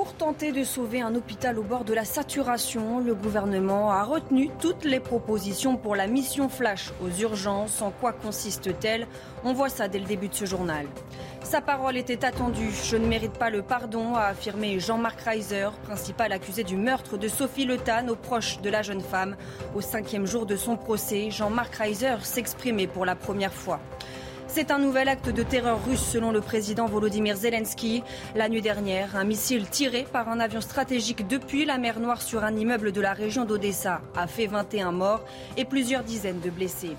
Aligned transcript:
Pour 0.00 0.14
tenter 0.14 0.50
de 0.50 0.64
sauver 0.64 1.02
un 1.02 1.14
hôpital 1.14 1.58
au 1.58 1.62
bord 1.62 1.84
de 1.84 1.92
la 1.92 2.06
saturation, 2.06 3.00
le 3.00 3.14
gouvernement 3.14 3.90
a 3.90 4.02
retenu 4.02 4.48
toutes 4.58 4.84
les 4.84 4.98
propositions 4.98 5.76
pour 5.76 5.94
la 5.94 6.06
mission 6.06 6.48
flash 6.48 6.90
aux 7.04 7.20
urgences. 7.20 7.82
En 7.82 7.90
quoi 7.90 8.14
consiste-t-elle? 8.14 9.06
On 9.44 9.52
voit 9.52 9.68
ça 9.68 9.88
dès 9.88 9.98
le 9.98 10.06
début 10.06 10.28
de 10.28 10.34
ce 10.34 10.46
journal. 10.46 10.86
Sa 11.42 11.60
parole 11.60 11.98
était 11.98 12.24
attendue. 12.24 12.70
Je 12.84 12.96
ne 12.96 13.04
mérite 13.04 13.34
pas 13.34 13.50
le 13.50 13.60
pardon, 13.60 14.14
a 14.14 14.22
affirmé 14.22 14.80
Jean-Marc 14.80 15.20
Reiser, 15.20 15.68
principal 15.82 16.32
accusé 16.32 16.64
du 16.64 16.78
meurtre 16.78 17.18
de 17.18 17.28
Sophie 17.28 17.66
Le 17.66 17.76
Tan 17.76 18.08
aux 18.08 18.16
proches 18.16 18.62
de 18.62 18.70
la 18.70 18.80
jeune 18.80 19.02
femme. 19.02 19.36
Au 19.74 19.82
cinquième 19.82 20.24
jour 20.24 20.46
de 20.46 20.56
son 20.56 20.78
procès, 20.78 21.30
Jean-Marc 21.30 21.74
Reiser 21.74 22.16
s'exprimait 22.22 22.86
pour 22.86 23.04
la 23.04 23.16
première 23.16 23.52
fois. 23.52 23.80
C'est 24.52 24.72
un 24.72 24.80
nouvel 24.80 25.08
acte 25.08 25.28
de 25.28 25.44
terreur 25.44 25.78
russe 25.86 26.04
selon 26.04 26.32
le 26.32 26.40
président 26.40 26.86
Volodymyr 26.86 27.36
Zelensky. 27.36 28.02
La 28.34 28.48
nuit 28.48 28.62
dernière, 28.62 29.14
un 29.14 29.22
missile 29.22 29.68
tiré 29.68 30.04
par 30.12 30.28
un 30.28 30.40
avion 30.40 30.60
stratégique 30.60 31.28
depuis 31.28 31.64
la 31.64 31.78
mer 31.78 32.00
Noire 32.00 32.20
sur 32.20 32.42
un 32.42 32.56
immeuble 32.56 32.90
de 32.90 33.00
la 33.00 33.12
région 33.12 33.44
d'Odessa 33.44 34.00
a 34.16 34.26
fait 34.26 34.48
21 34.48 34.90
morts 34.90 35.24
et 35.56 35.64
plusieurs 35.64 36.02
dizaines 36.02 36.40
de 36.40 36.50
blessés. 36.50 36.96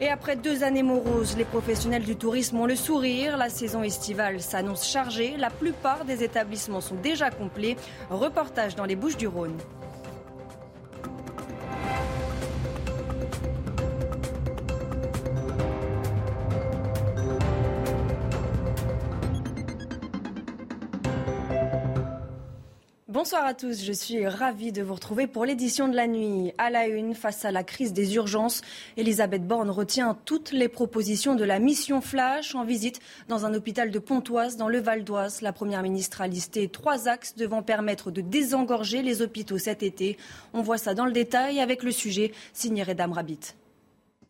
Et 0.00 0.10
après 0.10 0.36
deux 0.36 0.64
années 0.64 0.82
moroses, 0.82 1.38
les 1.38 1.46
professionnels 1.46 2.04
du 2.04 2.16
tourisme 2.16 2.58
ont 2.58 2.66
le 2.66 2.76
sourire. 2.76 3.38
La 3.38 3.48
saison 3.48 3.82
estivale 3.82 4.42
s'annonce 4.42 4.86
chargée. 4.86 5.38
La 5.38 5.48
plupart 5.48 6.04
des 6.04 6.22
établissements 6.24 6.82
sont 6.82 6.96
déjà 6.96 7.30
complets. 7.30 7.76
Reportage 8.10 8.76
dans 8.76 8.84
les 8.84 8.96
Bouches 8.96 9.16
du 9.16 9.26
Rhône. 9.26 9.56
Bonsoir 23.16 23.46
à 23.46 23.54
tous, 23.54 23.82
je 23.82 23.92
suis 23.94 24.26
ravie 24.26 24.72
de 24.72 24.82
vous 24.82 24.92
retrouver 24.92 25.26
pour 25.26 25.46
l'édition 25.46 25.88
de 25.88 25.96
la 25.96 26.06
nuit. 26.06 26.52
À 26.58 26.68
la 26.68 26.86
une, 26.86 27.14
face 27.14 27.46
à 27.46 27.50
la 27.50 27.64
crise 27.64 27.94
des 27.94 28.14
urgences, 28.14 28.60
Elisabeth 28.98 29.46
Borne 29.46 29.70
retient 29.70 30.18
toutes 30.26 30.52
les 30.52 30.68
propositions 30.68 31.34
de 31.34 31.42
la 31.42 31.58
mission 31.58 32.02
Flash 32.02 32.54
en 32.54 32.62
visite 32.62 33.00
dans 33.28 33.46
un 33.46 33.54
hôpital 33.54 33.90
de 33.90 33.98
Pontoise, 33.98 34.58
dans 34.58 34.68
le 34.68 34.80
Val 34.80 35.02
d'Oise. 35.02 35.40
La 35.40 35.54
Première 35.54 35.80
ministre 35.82 36.20
a 36.20 36.26
listé 36.26 36.68
trois 36.68 37.08
axes 37.08 37.34
devant 37.36 37.62
permettre 37.62 38.10
de 38.10 38.20
désengorger 38.20 39.00
les 39.00 39.22
hôpitaux 39.22 39.56
cet 39.56 39.82
été. 39.82 40.18
On 40.52 40.60
voit 40.60 40.76
ça 40.76 40.92
dans 40.92 41.06
le 41.06 41.12
détail 41.12 41.58
avec 41.60 41.84
le 41.84 41.92
sujet 41.92 42.32
signé 42.52 42.82
Redam 42.82 43.14
Rabbit. 43.14 43.54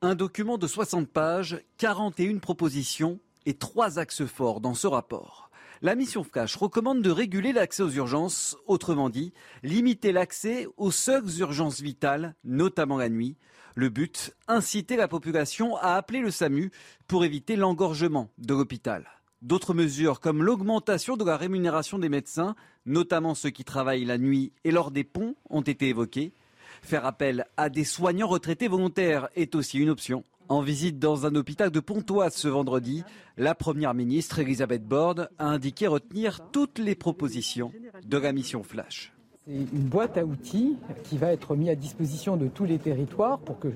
Un 0.00 0.14
document 0.14 0.58
de 0.58 0.68
60 0.68 1.08
pages, 1.08 1.58
41 1.78 2.38
propositions 2.38 3.18
et 3.46 3.54
trois 3.54 3.98
axes 3.98 4.26
forts 4.26 4.60
dans 4.60 4.74
ce 4.74 4.86
rapport. 4.86 5.46
La 5.82 5.94
mission 5.94 6.24
Flash 6.24 6.56
recommande 6.56 7.02
de 7.02 7.10
réguler 7.10 7.52
l'accès 7.52 7.82
aux 7.82 7.90
urgences, 7.90 8.56
autrement 8.66 9.10
dit, 9.10 9.34
limiter 9.62 10.10
l'accès 10.10 10.66
aux 10.78 10.90
seules 10.90 11.28
urgences 11.40 11.82
vitales, 11.82 12.34
notamment 12.44 12.96
la 12.96 13.10
nuit. 13.10 13.36
Le 13.74 13.90
but, 13.90 14.34
inciter 14.48 14.96
la 14.96 15.06
population 15.06 15.76
à 15.76 15.96
appeler 15.96 16.20
le 16.20 16.30
SAMU 16.30 16.70
pour 17.06 17.26
éviter 17.26 17.56
l'engorgement 17.56 18.30
de 18.38 18.54
l'hôpital. 18.54 19.06
D'autres 19.42 19.74
mesures 19.74 20.20
comme 20.20 20.42
l'augmentation 20.42 21.18
de 21.18 21.24
la 21.24 21.36
rémunération 21.36 21.98
des 21.98 22.08
médecins, 22.08 22.56
notamment 22.86 23.34
ceux 23.34 23.50
qui 23.50 23.64
travaillent 23.64 24.06
la 24.06 24.16
nuit 24.16 24.52
et 24.64 24.70
lors 24.70 24.90
des 24.90 25.04
ponts, 25.04 25.34
ont 25.50 25.60
été 25.60 25.88
évoquées. 25.88 26.32
Faire 26.80 27.04
appel 27.04 27.44
à 27.58 27.68
des 27.68 27.84
soignants 27.84 28.28
retraités 28.28 28.68
volontaires 28.68 29.28
est 29.34 29.54
aussi 29.54 29.78
une 29.78 29.90
option. 29.90 30.24
En 30.48 30.60
visite 30.60 31.00
dans 31.00 31.26
un 31.26 31.34
hôpital 31.34 31.70
de 31.70 31.80
Pontoise 31.80 32.34
ce 32.34 32.46
vendredi, 32.46 33.02
la 33.36 33.56
Première 33.56 33.94
ministre 33.94 34.38
Elisabeth 34.38 34.86
Borne 34.86 35.28
a 35.38 35.46
indiqué 35.46 35.88
retenir 35.88 36.38
toutes 36.52 36.78
les 36.78 36.94
propositions 36.94 37.72
de 38.06 38.16
la 38.16 38.32
mission 38.32 38.62
Flash. 38.62 39.12
C'est 39.46 39.54
une 39.54 39.88
boîte 39.88 40.16
à 40.16 40.24
outils 40.24 40.76
qui 41.02 41.18
va 41.18 41.32
être 41.32 41.56
mise 41.56 41.70
à 41.70 41.74
disposition 41.74 42.36
de 42.36 42.46
tous 42.46 42.64
les 42.64 42.78
territoires 42.78 43.40
pour 43.40 43.58
que 43.58 43.68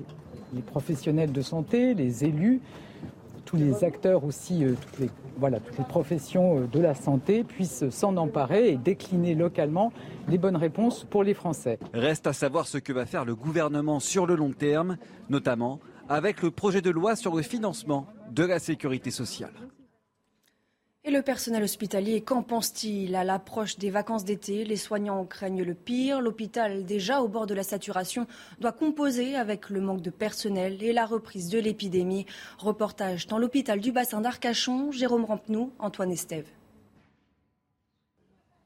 les 0.53 0.61
professionnels 0.61 1.33
de 1.33 1.41
santé, 1.41 1.93
les 1.93 2.23
élus, 2.23 2.61
tous 3.43 3.57
les 3.57 3.83
acteurs 3.83 4.23
aussi, 4.23 4.63
euh, 4.63 4.75
toutes 4.81 4.99
les, 4.99 5.09
voilà, 5.37 5.59
toutes 5.59 5.77
les 5.77 5.83
professions 5.83 6.59
euh, 6.59 6.67
de 6.67 6.79
la 6.79 6.93
santé 6.93 7.43
puissent 7.43 7.89
s'en 7.89 8.15
emparer 8.15 8.69
et 8.69 8.77
décliner 8.77 9.35
localement 9.35 9.91
les 10.29 10.37
bonnes 10.37 10.55
réponses 10.55 11.05
pour 11.09 11.23
les 11.23 11.33
Français. 11.33 11.79
Reste 11.93 12.27
à 12.27 12.33
savoir 12.33 12.67
ce 12.67 12.77
que 12.77 12.93
va 12.93 13.05
faire 13.05 13.25
le 13.25 13.35
gouvernement 13.35 13.99
sur 13.99 14.25
le 14.25 14.35
long 14.35 14.51
terme, 14.51 14.97
notamment 15.29 15.81
avec 16.09 16.41
le 16.41 16.51
projet 16.51 16.81
de 16.81 16.89
loi 16.89 17.15
sur 17.15 17.35
le 17.35 17.41
financement 17.41 18.07
de 18.31 18.43
la 18.43 18.59
sécurité 18.59 19.11
sociale. 19.11 19.53
Et 21.03 21.09
le 21.09 21.23
personnel 21.23 21.63
hospitalier, 21.63 22.21
qu'en 22.21 22.43
pense-t-il 22.43 23.15
à 23.15 23.23
l'approche 23.23 23.79
des 23.79 23.89
vacances 23.89 24.23
d'été 24.23 24.65
Les 24.65 24.75
soignants 24.75 25.25
craignent 25.25 25.63
le 25.63 25.73
pire. 25.73 26.21
L'hôpital, 26.21 26.85
déjà 26.85 27.21
au 27.21 27.27
bord 27.27 27.47
de 27.47 27.55
la 27.55 27.63
saturation, 27.63 28.27
doit 28.59 28.71
composer 28.71 29.35
avec 29.35 29.71
le 29.71 29.81
manque 29.81 30.03
de 30.03 30.11
personnel 30.11 30.83
et 30.83 30.93
la 30.93 31.07
reprise 31.07 31.49
de 31.49 31.57
l'épidémie. 31.57 32.27
Reportage 32.59 33.25
dans 33.25 33.39
l'hôpital 33.39 33.79
du 33.79 33.91
bassin 33.91 34.21
d'Arcachon, 34.21 34.91
Jérôme 34.91 35.25
Rampenou, 35.25 35.71
Antoine 35.79 36.11
Estève. 36.11 36.45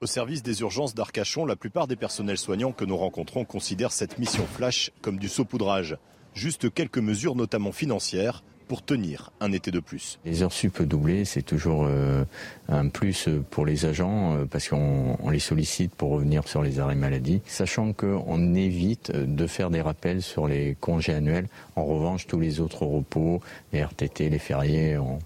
Au 0.01 0.05
service 0.05 0.43
des 0.43 0.59
urgences 0.59 0.93
d'Arcachon, 0.93 1.45
la 1.45 1.55
plupart 1.55 1.87
des 1.87 1.95
personnels 1.95 2.37
soignants 2.37 2.73
que 2.73 2.83
nous 2.83 2.97
rencontrons 2.97 3.45
considèrent 3.45 3.93
cette 3.93 4.19
mission 4.19 4.45
flash 4.45 4.91
comme 5.01 5.19
du 5.19 5.29
saupoudrage 5.29 5.97
juste 6.35 6.71
quelques 6.73 6.99
mesures, 6.99 7.35
notamment 7.35 7.71
financières, 7.71 8.43
pour 8.67 8.83
tenir 8.83 9.31
un 9.39 9.51
été 9.51 9.71
de 9.71 9.79
plus. 9.79 10.19
Les 10.25 10.41
heures 10.41 10.51
sup 10.51 10.81
doublées, 10.81 11.25
c'est 11.25 11.41
toujours 11.43 11.85
euh, 11.87 12.23
un 12.67 12.87
plus 12.87 13.29
pour 13.51 13.65
les 13.65 13.85
agents 13.85 14.35
euh, 14.35 14.45
parce 14.45 14.69
qu'on 14.69 15.29
les 15.29 15.39
sollicite 15.39 15.93
pour 15.93 16.11
revenir 16.11 16.47
sur 16.47 16.61
les 16.61 16.79
arrêts 16.79 16.95
maladie, 16.95 17.41
sachant 17.45 17.93
qu'on 17.93 18.55
évite 18.55 19.11
de 19.11 19.47
faire 19.47 19.69
des 19.69 19.81
rappels 19.81 20.21
sur 20.21 20.47
les 20.47 20.75
congés 20.79 21.13
annuels. 21.13 21.47
En 21.75 21.85
revanche, 21.85 22.27
tous 22.27 22.39
les 22.39 22.59
autres 22.59 22.85
repos, 22.85 23.41
les 23.71 23.83
RTT, 23.83 24.29
les 24.29 24.39
fériés, 24.39 24.97
on, 24.97 25.19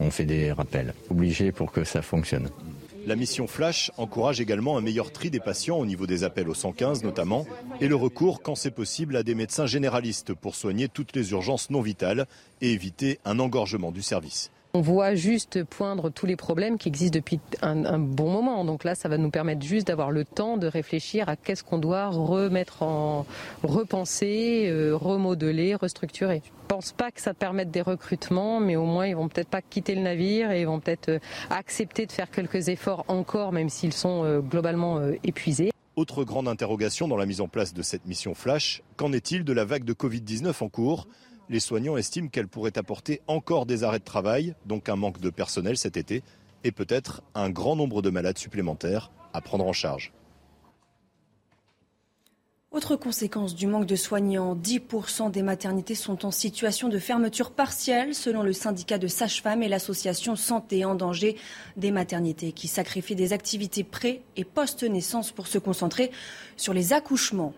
on 0.00 0.10
fait 0.10 0.26
des 0.26 0.52
rappels. 0.52 0.94
Obligé 1.10 1.52
pour 1.52 1.72
que 1.72 1.84
ça 1.84 2.02
fonctionne. 2.02 2.48
La 3.06 3.14
mission 3.14 3.46
Flash 3.46 3.92
encourage 3.98 4.40
également 4.40 4.76
un 4.76 4.80
meilleur 4.80 5.12
tri 5.12 5.30
des 5.30 5.38
patients 5.38 5.78
au 5.78 5.86
niveau 5.86 6.08
des 6.08 6.24
appels 6.24 6.48
au 6.48 6.54
115 6.54 7.04
notamment, 7.04 7.46
et 7.80 7.86
le 7.86 7.94
recours, 7.94 8.42
quand 8.42 8.56
c'est 8.56 8.72
possible, 8.72 9.14
à 9.14 9.22
des 9.22 9.36
médecins 9.36 9.66
généralistes 9.66 10.34
pour 10.34 10.56
soigner 10.56 10.88
toutes 10.88 11.14
les 11.14 11.30
urgences 11.30 11.70
non 11.70 11.82
vitales 11.82 12.26
et 12.60 12.72
éviter 12.72 13.20
un 13.24 13.38
engorgement 13.38 13.92
du 13.92 14.02
service. 14.02 14.50
On 14.76 14.82
voit 14.82 15.14
juste 15.14 15.64
poindre 15.64 16.10
tous 16.10 16.26
les 16.26 16.36
problèmes 16.36 16.76
qui 16.76 16.88
existent 16.88 17.16
depuis 17.16 17.40
un, 17.62 17.98
bon 17.98 18.30
moment. 18.30 18.62
Donc 18.62 18.84
là, 18.84 18.94
ça 18.94 19.08
va 19.08 19.16
nous 19.16 19.30
permettre 19.30 19.64
juste 19.64 19.86
d'avoir 19.86 20.10
le 20.10 20.26
temps 20.26 20.58
de 20.58 20.66
réfléchir 20.66 21.30
à 21.30 21.36
qu'est-ce 21.36 21.64
qu'on 21.64 21.78
doit 21.78 22.08
remettre 22.08 22.82
en 22.82 23.24
repenser, 23.62 24.66
euh, 24.68 24.94
remodeler, 24.94 25.76
restructurer 25.76 26.42
pense 26.68 26.92
pas 26.92 27.12
que 27.12 27.20
ça 27.20 27.32
permette 27.32 27.70
des 27.70 27.80
recrutements, 27.80 28.58
mais 28.58 28.74
au 28.74 28.84
moins 28.84 29.06
ils 29.06 29.14
vont 29.14 29.28
peut-être 29.28 29.48
pas 29.48 29.62
quitter 29.62 29.94
le 29.94 30.00
navire 30.00 30.50
et 30.50 30.62
ils 30.62 30.66
vont 30.66 30.80
peut-être 30.80 31.10
euh, 31.10 31.18
accepter 31.48 32.06
de 32.06 32.12
faire 32.12 32.28
quelques 32.28 32.68
efforts 32.68 33.04
encore, 33.06 33.52
même 33.52 33.68
s'ils 33.68 33.92
sont 33.92 34.24
euh, 34.24 34.40
globalement 34.40 35.00
épuisés. 35.22 35.70
Autre 35.94 36.24
grande 36.24 36.48
interrogation 36.48 37.06
dans 37.06 37.16
la 37.16 37.24
mise 37.24 37.40
en 37.40 37.46
place 37.46 37.72
de 37.72 37.82
cette 37.82 38.04
mission 38.04 38.34
Flash, 38.34 38.82
qu'en 38.96 39.12
est-il 39.12 39.44
de 39.44 39.52
la 39.52 39.64
vague 39.64 39.84
de 39.84 39.94
Covid-19 39.94 40.64
en 40.64 40.68
cours? 40.68 41.06
Les 41.48 41.60
soignants 41.60 41.96
estiment 41.96 42.28
qu'elle 42.28 42.48
pourrait 42.48 42.76
apporter 42.76 43.20
encore 43.28 43.66
des 43.66 43.84
arrêts 43.84 44.00
de 44.00 44.04
travail, 44.04 44.54
donc 44.66 44.88
un 44.88 44.96
manque 44.96 45.20
de 45.20 45.30
personnel 45.30 45.76
cet 45.76 45.96
été, 45.96 46.22
et 46.64 46.72
peut-être 46.72 47.22
un 47.34 47.50
grand 47.50 47.76
nombre 47.76 48.02
de 48.02 48.10
malades 48.10 48.38
supplémentaires 48.38 49.12
à 49.32 49.40
prendre 49.40 49.66
en 49.66 49.72
charge. 49.72 50.12
Autre 52.72 52.96
conséquence 52.96 53.54
du 53.54 53.68
manque 53.68 53.86
de 53.86 53.96
soignants, 53.96 54.56
10% 54.56 55.30
des 55.30 55.42
maternités 55.42 55.94
sont 55.94 56.26
en 56.26 56.32
situation 56.32 56.88
de 56.88 56.98
fermeture 56.98 57.52
partielle 57.52 58.14
selon 58.14 58.42
le 58.42 58.52
syndicat 58.52 58.98
de 58.98 59.06
sages-femmes 59.06 59.62
et 59.62 59.68
l'association 59.68 60.34
Santé 60.34 60.84
en 60.84 60.96
danger 60.96 61.36
des 61.76 61.92
maternités 61.92 62.52
qui 62.52 62.66
sacrifient 62.66 63.14
des 63.14 63.32
activités 63.32 63.84
pré- 63.84 64.22
et 64.34 64.44
post-naissance 64.44 65.30
pour 65.30 65.46
se 65.46 65.58
concentrer 65.58 66.10
sur 66.56 66.74
les 66.74 66.92
accouchements. 66.92 67.54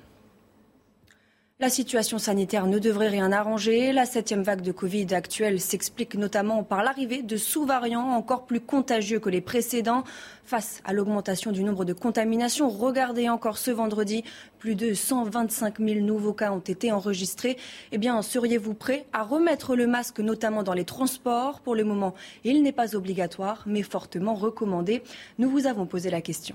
La 1.61 1.71
situation 1.71 2.19
sanitaire 2.19 2.67
ne 2.67 2.79
devrait 2.79 3.09
rien 3.09 3.33
arranger. 3.33 3.93
La 3.93 4.07
septième 4.07 4.45
vague 4.45 4.61
de 4.61 4.71
Covid 4.71 5.13
actuelle 5.13 5.61
s'explique 5.61 6.15
notamment 6.15 6.63
par 6.63 6.85
l'arrivée 6.85 7.23
de 7.23 7.37
sous-variants 7.37 8.11
encore 8.11 8.47
plus 8.47 8.61
contagieux 8.61 9.19
que 9.19 9.29
les 9.29 9.41
précédents. 9.41 10.05
Face 10.45 10.81
à 10.85 10.93
l'augmentation 10.93 11.51
du 11.51 11.65
nombre 11.65 11.85
de 11.85 11.93
contaminations, 11.93 12.69
regardez 12.69 13.29
encore 13.29 13.59
ce 13.59 13.73
vendredi, 13.73 14.23
plus 14.61 14.77
de 14.77 14.95
125 14.95 15.81
000 15.81 15.99
nouveaux 16.07 16.33
cas 16.33 16.53
ont 16.53 16.61
été 16.61 16.93
enregistrés. 16.93 17.57
Eh 17.91 17.99
bien, 17.99 18.23
seriez-vous 18.23 18.75
prêt 18.75 19.05
à 19.13 19.25
remettre 19.25 19.75
le 19.75 19.89
masque, 19.89 20.21
notamment 20.21 20.63
dans 20.63 20.75
les 20.75 20.85
transports? 20.85 21.59
Pour 21.59 21.75
le 21.75 21.83
moment, 21.83 22.15
il 22.45 22.63
n'est 22.63 22.71
pas 22.71 22.95
obligatoire, 22.95 23.65
mais 23.67 23.83
fortement 23.83 24.37
recommandé. 24.37 25.03
Nous 25.39 25.51
vous 25.51 25.67
avons 25.67 25.87
posé 25.87 26.09
la 26.09 26.21
question. 26.21 26.55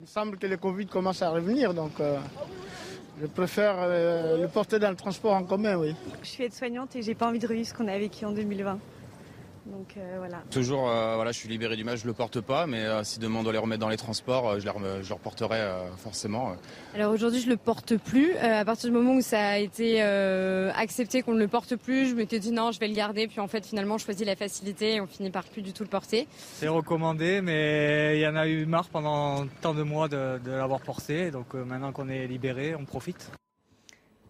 Il 0.00 0.06
semble 0.06 0.38
que 0.38 0.46
le 0.46 0.56
Covid 0.56 0.86
commence 0.86 1.20
à 1.22 1.30
revenir, 1.30 1.74
donc 1.74 1.98
euh, 1.98 2.20
je 3.20 3.26
préfère 3.26 3.76
euh, 3.78 4.40
le 4.40 4.48
porter 4.48 4.78
dans 4.78 4.90
le 4.90 4.96
transport 4.96 5.34
en 5.34 5.44
commun, 5.44 5.76
oui. 5.76 5.94
Je 6.22 6.28
suis 6.28 6.44
aide-soignante 6.44 6.94
et 6.96 7.02
j'ai 7.02 7.14
pas 7.14 7.26
envie 7.26 7.38
de 7.38 7.46
revivre 7.46 7.68
ce 7.68 7.74
qu'on 7.74 7.88
a 7.88 7.98
vécu 7.98 8.24
en 8.24 8.32
2020. 8.32 8.78
Donc 9.70 9.94
euh, 9.96 10.14
voilà. 10.18 10.38
Toujours, 10.50 10.88
euh, 10.90 11.14
voilà, 11.16 11.30
je 11.32 11.38
suis 11.38 11.48
libéré 11.48 11.76
du 11.76 11.84
masque, 11.84 12.02
je 12.02 12.06
le 12.06 12.14
porte 12.14 12.40
pas, 12.40 12.66
mais 12.66 12.84
euh, 12.84 13.04
si 13.04 13.18
demain 13.18 13.40
on 13.40 13.42
doit 13.42 13.52
les 13.52 13.58
remettre 13.58 13.80
dans 13.80 13.88
les 13.88 13.96
transports, 13.96 14.58
je, 14.58 14.64
les 14.64 14.70
rem- 14.70 15.02
je 15.02 15.08
le 15.08 15.14
reporterai 15.14 15.60
forcément. 15.98 16.56
Alors 16.94 17.12
aujourd'hui, 17.12 17.40
je 17.40 17.48
le 17.48 17.56
porte 17.56 17.96
plus. 17.96 18.34
à 18.36 18.64
partir 18.64 18.88
du 18.90 18.96
moment 18.96 19.14
où 19.14 19.20
ça 19.20 19.40
a 19.40 19.58
été 19.58 20.00
accepté 20.02 21.22
qu'on 21.22 21.34
ne 21.34 21.38
le 21.38 21.48
porte 21.48 21.76
plus, 21.76 22.08
je 22.08 22.14
m'étais 22.14 22.38
dit 22.38 22.50
non, 22.50 22.72
je 22.72 22.80
vais 22.80 22.88
le 22.88 22.94
garder. 22.94 23.28
Puis 23.28 23.40
en 23.40 23.48
fait, 23.48 23.64
finalement, 23.66 23.98
je 23.98 24.04
choisis 24.04 24.26
la 24.26 24.36
facilité 24.36 24.94
et 24.94 25.00
on 25.00 25.06
finit 25.06 25.30
par 25.30 25.44
plus 25.44 25.62
du 25.62 25.72
tout 25.72 25.82
le 25.82 25.88
porter. 25.88 26.26
C'est 26.54 26.68
recommandé, 26.68 27.40
mais 27.40 28.16
il 28.18 28.20
y 28.22 28.26
en 28.26 28.36
a 28.36 28.46
eu 28.48 28.64
marre 28.66 28.88
pendant 28.88 29.46
tant 29.60 29.74
de 29.74 29.82
mois 29.82 30.08
de, 30.08 30.38
de 30.44 30.50
l'avoir 30.50 30.80
porté. 30.80 31.30
Donc 31.30 31.54
maintenant 31.54 31.92
qu'on 31.92 32.08
est 32.08 32.26
libéré, 32.26 32.74
on 32.74 32.84
profite. 32.84 33.30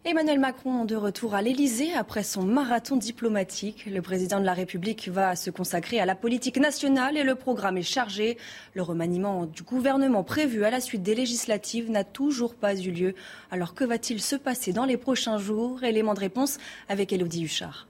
Emmanuel 0.09 0.39
Macron 0.39 0.87
de 0.87 0.97
retour 0.97 1.35
à 1.35 1.43
l'Elysée 1.43 1.93
après 1.93 2.23
son 2.23 2.43
marathon 2.43 2.97
diplomatique. 2.97 3.85
Le 3.85 4.01
président 4.01 4.41
de 4.41 4.47
la 4.47 4.55
République 4.55 5.09
va 5.09 5.37
se 5.37 5.51
consacrer 5.51 6.01
à 6.01 6.07
la 6.07 6.15
politique 6.15 6.57
nationale 6.57 7.19
et 7.19 7.25
le 7.25 7.35
programme 7.35 7.77
est 7.77 7.83
chargé. 7.83 8.39
Le 8.73 8.81
remaniement 8.81 9.45
du 9.45 9.65
gouvernement 9.65 10.25
prévu 10.25 10.65
à 10.65 10.71
la 10.71 10.81
suite 10.81 11.03
des 11.03 11.15
législatives 11.15 11.91
n'a 11.91 12.05
toujours 12.05 12.55
pas 12.55 12.75
eu 12.75 12.91
lieu. 12.91 13.15
Alors 13.51 13.75
que 13.75 13.85
va-t-il 13.85 14.23
se 14.23 14.37
passer 14.37 14.73
dans 14.73 14.87
les 14.87 14.97
prochains 14.97 15.37
jours? 15.37 15.85
Élément 15.85 16.15
de 16.15 16.21
réponse 16.21 16.57
avec 16.89 17.13
Elodie 17.13 17.45
Huchard. 17.45 17.88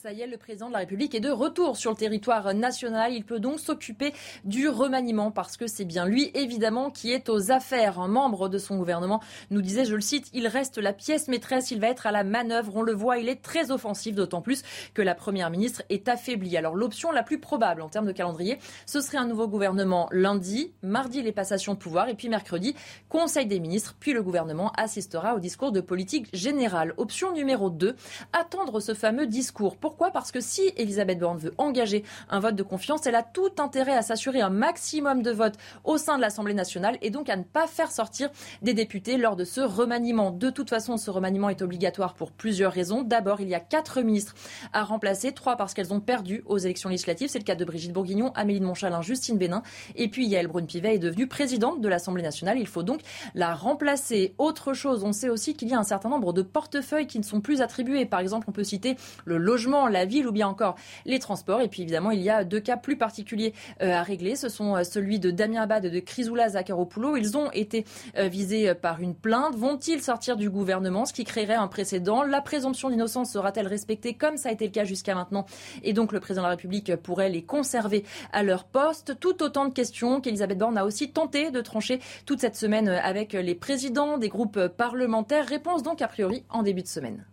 Ça 0.00 0.12
y 0.12 0.20
est, 0.20 0.28
le 0.28 0.36
président 0.36 0.68
de 0.68 0.74
la 0.74 0.78
République 0.78 1.16
est 1.16 1.20
de 1.20 1.28
retour 1.28 1.76
sur 1.76 1.90
le 1.90 1.96
territoire 1.96 2.54
national. 2.54 3.12
Il 3.12 3.24
peut 3.24 3.40
donc 3.40 3.58
s'occuper 3.58 4.14
du 4.44 4.68
remaniement 4.68 5.32
parce 5.32 5.56
que 5.56 5.66
c'est 5.66 5.84
bien 5.84 6.06
lui, 6.06 6.30
évidemment, 6.34 6.92
qui 6.92 7.10
est 7.10 7.28
aux 7.28 7.50
affaires. 7.50 7.98
Un 7.98 8.06
membre 8.06 8.48
de 8.48 8.58
son 8.58 8.76
gouvernement 8.76 9.20
nous 9.50 9.60
disait, 9.60 9.84
je 9.84 9.96
le 9.96 10.00
cite, 10.00 10.30
il 10.32 10.46
reste 10.46 10.78
la 10.78 10.92
pièce 10.92 11.26
maîtresse, 11.26 11.72
il 11.72 11.80
va 11.80 11.88
être 11.88 12.06
à 12.06 12.12
la 12.12 12.22
manœuvre. 12.22 12.76
On 12.76 12.82
le 12.82 12.92
voit, 12.92 13.18
il 13.18 13.28
est 13.28 13.42
très 13.42 13.72
offensif, 13.72 14.14
d'autant 14.14 14.40
plus 14.40 14.62
que 14.94 15.02
la 15.02 15.16
première 15.16 15.50
ministre 15.50 15.82
est 15.88 16.06
affaiblie. 16.06 16.56
Alors 16.56 16.76
l'option 16.76 17.10
la 17.10 17.24
plus 17.24 17.40
probable 17.40 17.82
en 17.82 17.88
termes 17.88 18.06
de 18.06 18.12
calendrier, 18.12 18.60
ce 18.86 19.00
serait 19.00 19.18
un 19.18 19.26
nouveau 19.26 19.48
gouvernement 19.48 20.08
lundi, 20.12 20.74
mardi 20.80 21.22
les 21.22 21.32
passations 21.32 21.74
de 21.74 21.78
pouvoir 21.78 22.08
et 22.08 22.14
puis 22.14 22.28
mercredi, 22.28 22.76
Conseil 23.08 23.46
des 23.46 23.58
ministres, 23.58 23.96
puis 23.98 24.12
le 24.12 24.22
gouvernement 24.22 24.70
assistera 24.76 25.34
au 25.34 25.40
discours 25.40 25.72
de 25.72 25.80
politique 25.80 26.28
générale. 26.32 26.94
Option 26.98 27.32
numéro 27.32 27.68
2, 27.68 27.96
attendre 28.32 28.78
ce 28.78 28.94
fameux 28.94 29.26
discours. 29.26 29.76
Pourquoi 29.88 29.97
Parce 30.12 30.32
que 30.32 30.40
si 30.40 30.72
Elisabeth 30.76 31.18
Borne 31.18 31.38
veut 31.38 31.54
engager 31.58 32.04
un 32.30 32.40
vote 32.40 32.54
de 32.54 32.62
confiance, 32.62 33.06
elle 33.06 33.14
a 33.14 33.22
tout 33.22 33.50
intérêt 33.58 33.94
à 33.94 34.02
s'assurer 34.02 34.40
un 34.40 34.50
maximum 34.50 35.22
de 35.22 35.30
votes 35.30 35.56
au 35.84 35.98
sein 35.98 36.16
de 36.16 36.22
l'Assemblée 36.22 36.54
nationale 36.54 36.96
et 37.02 37.10
donc 37.10 37.28
à 37.28 37.36
ne 37.36 37.42
pas 37.42 37.66
faire 37.66 37.90
sortir 37.90 38.30
des 38.62 38.74
députés 38.74 39.16
lors 39.18 39.36
de 39.36 39.44
ce 39.44 39.60
remaniement. 39.60 40.30
De 40.30 40.50
toute 40.50 40.70
façon, 40.70 40.96
ce 40.96 41.10
remaniement 41.10 41.48
est 41.48 41.62
obligatoire 41.62 42.14
pour 42.14 42.32
plusieurs 42.32 42.72
raisons. 42.72 43.02
D'abord, 43.02 43.40
il 43.40 43.48
y 43.48 43.54
a 43.54 43.60
quatre 43.60 44.00
ministres 44.02 44.34
à 44.72 44.84
remplacer, 44.84 45.32
trois 45.32 45.56
parce 45.56 45.74
qu'elles 45.74 45.92
ont 45.92 46.00
perdu 46.00 46.42
aux 46.46 46.58
élections 46.58 46.88
législatives. 46.88 47.28
C'est 47.28 47.38
le 47.38 47.44
cas 47.44 47.54
de 47.54 47.64
Brigitte 47.64 47.92
Bourguignon, 47.92 48.32
Amélie 48.34 48.60
de 48.60 48.64
Montchalin, 48.64 49.02
Justine 49.02 49.38
Bénin. 49.38 49.62
Et 49.96 50.08
puis 50.08 50.26
Yael 50.26 50.46
Brune-Pivet 50.46 50.94
est 50.94 50.98
devenue 50.98 51.26
présidente 51.26 51.80
de 51.80 51.88
l'Assemblée 51.88 52.22
nationale. 52.22 52.58
Il 52.58 52.66
faut 52.66 52.82
donc 52.82 53.00
la 53.34 53.54
remplacer. 53.54 54.34
Autre 54.38 54.72
chose, 54.72 55.04
on 55.04 55.12
sait 55.12 55.28
aussi 55.28 55.54
qu'il 55.54 55.68
y 55.68 55.74
a 55.74 55.78
un 55.78 55.84
certain 55.84 56.08
nombre 56.08 56.32
de 56.32 56.42
portefeuilles 56.42 57.06
qui 57.06 57.18
ne 57.18 57.24
sont 57.24 57.40
plus 57.40 57.60
attribués. 57.60 58.04
Par 58.06 58.20
exemple, 58.20 58.46
on 58.48 58.52
peut 58.52 58.64
citer 58.64 58.96
le 59.24 59.38
logement, 59.38 59.77
la 59.86 60.04
ville 60.04 60.26
ou 60.26 60.32
bien 60.32 60.48
encore 60.48 60.74
les 61.06 61.18
transports. 61.18 61.60
Et 61.60 61.68
puis 61.68 61.82
évidemment, 61.82 62.10
il 62.10 62.20
y 62.20 62.30
a 62.30 62.44
deux 62.44 62.60
cas 62.60 62.76
plus 62.76 62.96
particuliers 62.96 63.54
euh, 63.82 63.92
à 63.92 64.02
régler. 64.02 64.36
Ce 64.36 64.48
sont 64.48 64.76
euh, 64.76 64.84
celui 64.84 65.18
de 65.18 65.30
Damien 65.30 65.62
Abad 65.62 65.84
et 65.84 65.90
de 65.90 66.00
Chrysoula 66.00 66.50
Zakharopoulou. 66.50 67.16
Ils 67.16 67.36
ont 67.36 67.50
été 67.52 67.84
euh, 68.16 68.28
visés 68.28 68.74
par 68.74 69.00
une 69.00 69.14
plainte. 69.14 69.54
Vont-ils 69.54 70.02
sortir 70.02 70.36
du 70.36 70.50
gouvernement, 70.50 71.06
ce 71.06 71.12
qui 71.12 71.24
créerait 71.24 71.54
un 71.54 71.68
précédent? 71.68 72.22
La 72.22 72.40
présomption 72.40 72.90
d'innocence 72.90 73.30
sera-t-elle 73.30 73.66
respectée 73.66 74.14
comme 74.14 74.36
ça 74.36 74.48
a 74.48 74.52
été 74.52 74.66
le 74.66 74.72
cas 74.72 74.84
jusqu'à 74.84 75.14
maintenant? 75.14 75.46
Et 75.82 75.92
donc 75.92 76.12
le 76.12 76.20
président 76.20 76.42
de 76.42 76.46
la 76.46 76.52
République 76.52 76.96
pourrait 76.96 77.28
les 77.28 77.42
conserver 77.42 78.04
à 78.32 78.42
leur 78.42 78.64
poste. 78.64 79.18
Tout 79.20 79.42
autant 79.42 79.66
de 79.66 79.72
questions 79.72 80.20
qu'Elisabeth 80.20 80.58
Borne 80.58 80.78
a 80.78 80.84
aussi 80.84 81.10
tenté 81.10 81.50
de 81.50 81.60
trancher 81.60 82.00
toute 82.26 82.40
cette 82.40 82.56
semaine 82.56 82.88
avec 82.88 83.32
les 83.32 83.54
présidents 83.54 84.18
des 84.18 84.28
groupes 84.28 84.68
parlementaires. 84.68 85.46
Réponse 85.46 85.82
donc 85.82 86.02
a 86.02 86.08
priori 86.08 86.44
en 86.48 86.62
début 86.62 86.82
de 86.82 86.88
semaine. 86.88 87.24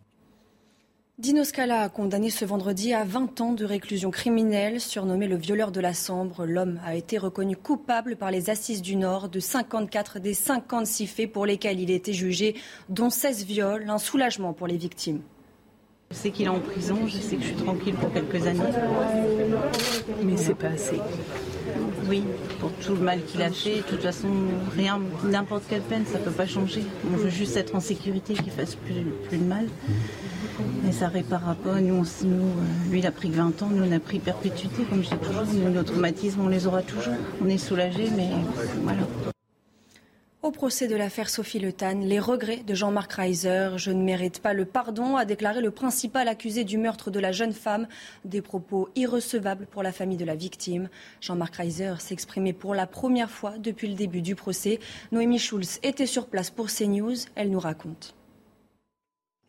Dino 1.17 1.45
Scala 1.45 1.83
a 1.83 1.87
condamné 1.87 2.29
ce 2.29 2.43
vendredi 2.43 2.93
à 2.93 3.05
20 3.05 3.39
ans 3.39 3.53
de 3.53 3.63
réclusion 3.63 4.11
criminelle. 4.11 4.81
Surnommé 4.81 5.27
le 5.27 5.37
violeur 5.37 5.71
de 5.71 5.79
la 5.79 5.93
Sambre, 5.93 6.45
l'homme 6.45 6.77
a 6.83 6.93
été 6.95 7.17
reconnu 7.17 7.55
coupable 7.55 8.17
par 8.17 8.31
les 8.31 8.49
assises 8.49 8.81
du 8.81 8.97
Nord 8.97 9.29
de 9.29 9.39
54 9.39 10.19
des 10.19 10.33
56 10.33 11.07
faits 11.07 11.31
pour 11.31 11.45
lesquels 11.45 11.79
il 11.79 11.89
était 11.89 12.11
jugé, 12.11 12.55
dont 12.89 13.09
16 13.09 13.45
viols, 13.45 13.89
un 13.89 13.97
soulagement 13.97 14.51
pour 14.51 14.67
les 14.67 14.75
victimes. 14.75 15.21
Je 16.11 16.15
sais 16.15 16.29
qu'il 16.31 16.45
est 16.45 16.49
en 16.49 16.59
prison, 16.59 17.07
je 17.07 17.17
sais 17.17 17.35
que 17.35 17.41
je 17.41 17.47
suis 17.47 17.55
tranquille 17.55 17.95
pour 17.95 18.11
quelques 18.13 18.45
années. 18.47 18.59
Mais 20.23 20.37
c'est 20.37 20.53
pas 20.53 20.67
assez. 20.69 20.99
Oui, 22.07 22.23
pour 22.59 22.71
tout 22.73 22.93
le 22.93 23.01
mal 23.01 23.23
qu'il 23.23 23.41
a 23.41 23.49
fait, 23.49 23.77
de 23.77 23.81
toute 23.81 24.01
façon, 24.01 24.27
rien, 24.75 24.99
n'importe 25.23 25.63
quelle 25.67 25.81
peine, 25.81 26.03
ça 26.11 26.19
peut 26.19 26.31
pas 26.31 26.45
changer. 26.45 26.83
On 27.11 27.17
veut 27.17 27.29
juste 27.29 27.57
être 27.57 27.75
en 27.75 27.79
sécurité, 27.79 28.33
qu'il 28.35 28.51
fasse 28.51 28.75
plus, 28.75 29.03
plus 29.27 29.37
de 29.39 29.43
mal. 29.43 29.65
Mais 30.83 30.91
ça 30.91 31.07
réparera 31.07 31.55
pas. 31.55 31.81
Nous, 31.81 31.95
on- 31.95 32.27
nous, 32.27 32.43
euh, 32.43 32.91
lui, 32.91 32.99
il 32.99 33.07
a 33.07 33.11
pris 33.11 33.29
que 33.29 33.35
20 33.35 33.61
ans, 33.63 33.69
nous, 33.71 33.83
on 33.83 33.91
a 33.91 33.99
pris 33.99 34.19
perpétuité, 34.19 34.83
comme 34.89 35.03
je 35.03 35.09
dis 35.09 35.17
toujours. 35.17 35.43
Nous, 35.53 35.69
nos 35.69 35.83
traumatismes, 35.83 36.41
on 36.41 36.47
les 36.47 36.67
aura 36.67 36.81
toujours. 36.83 37.15
On 37.43 37.49
est 37.49 37.57
soulagés, 37.57 38.09
mais 38.15 38.29
voilà. 38.83 39.01
Au 40.45 40.51
procès 40.51 40.87
de 40.87 40.95
l'affaire 40.95 41.27
Sophie 41.27 41.57
Le 41.57 41.73
Tan, 41.73 42.01
les 42.01 42.19
regrets 42.19 42.61
de 42.61 42.75
Jean-Marc 42.75 43.13
Reiser. 43.13 43.69
Je 43.77 43.89
ne 43.89 44.03
mérite 44.03 44.43
pas 44.43 44.53
le 44.53 44.65
pardon, 44.65 45.15
a 45.15 45.25
déclaré 45.25 45.59
le 45.59 45.71
principal 45.71 46.27
accusé 46.27 46.63
du 46.63 46.77
meurtre 46.77 47.09
de 47.09 47.19
la 47.19 47.31
jeune 47.31 47.51
femme. 47.51 47.87
Des 48.25 48.43
propos 48.43 48.87
irrecevables 48.95 49.65
pour 49.65 49.81
la 49.81 49.91
famille 49.91 50.17
de 50.17 50.23
la 50.23 50.35
victime. 50.35 50.87
Jean-Marc 51.19 51.55
Reiser 51.55 51.95
s'exprimait 51.97 52.53
pour 52.53 52.75
la 52.75 52.85
première 52.85 53.31
fois 53.31 53.57
depuis 53.57 53.87
le 53.87 53.95
début 53.95 54.21
du 54.21 54.35
procès. 54.35 54.79
Noémie 55.11 55.39
Schulz 55.39 55.79
était 55.81 56.05
sur 56.05 56.27
place 56.27 56.51
pour 56.51 56.67
CNews. 56.67 57.15
Elle 57.33 57.49
nous 57.49 57.59
raconte. 57.59 58.13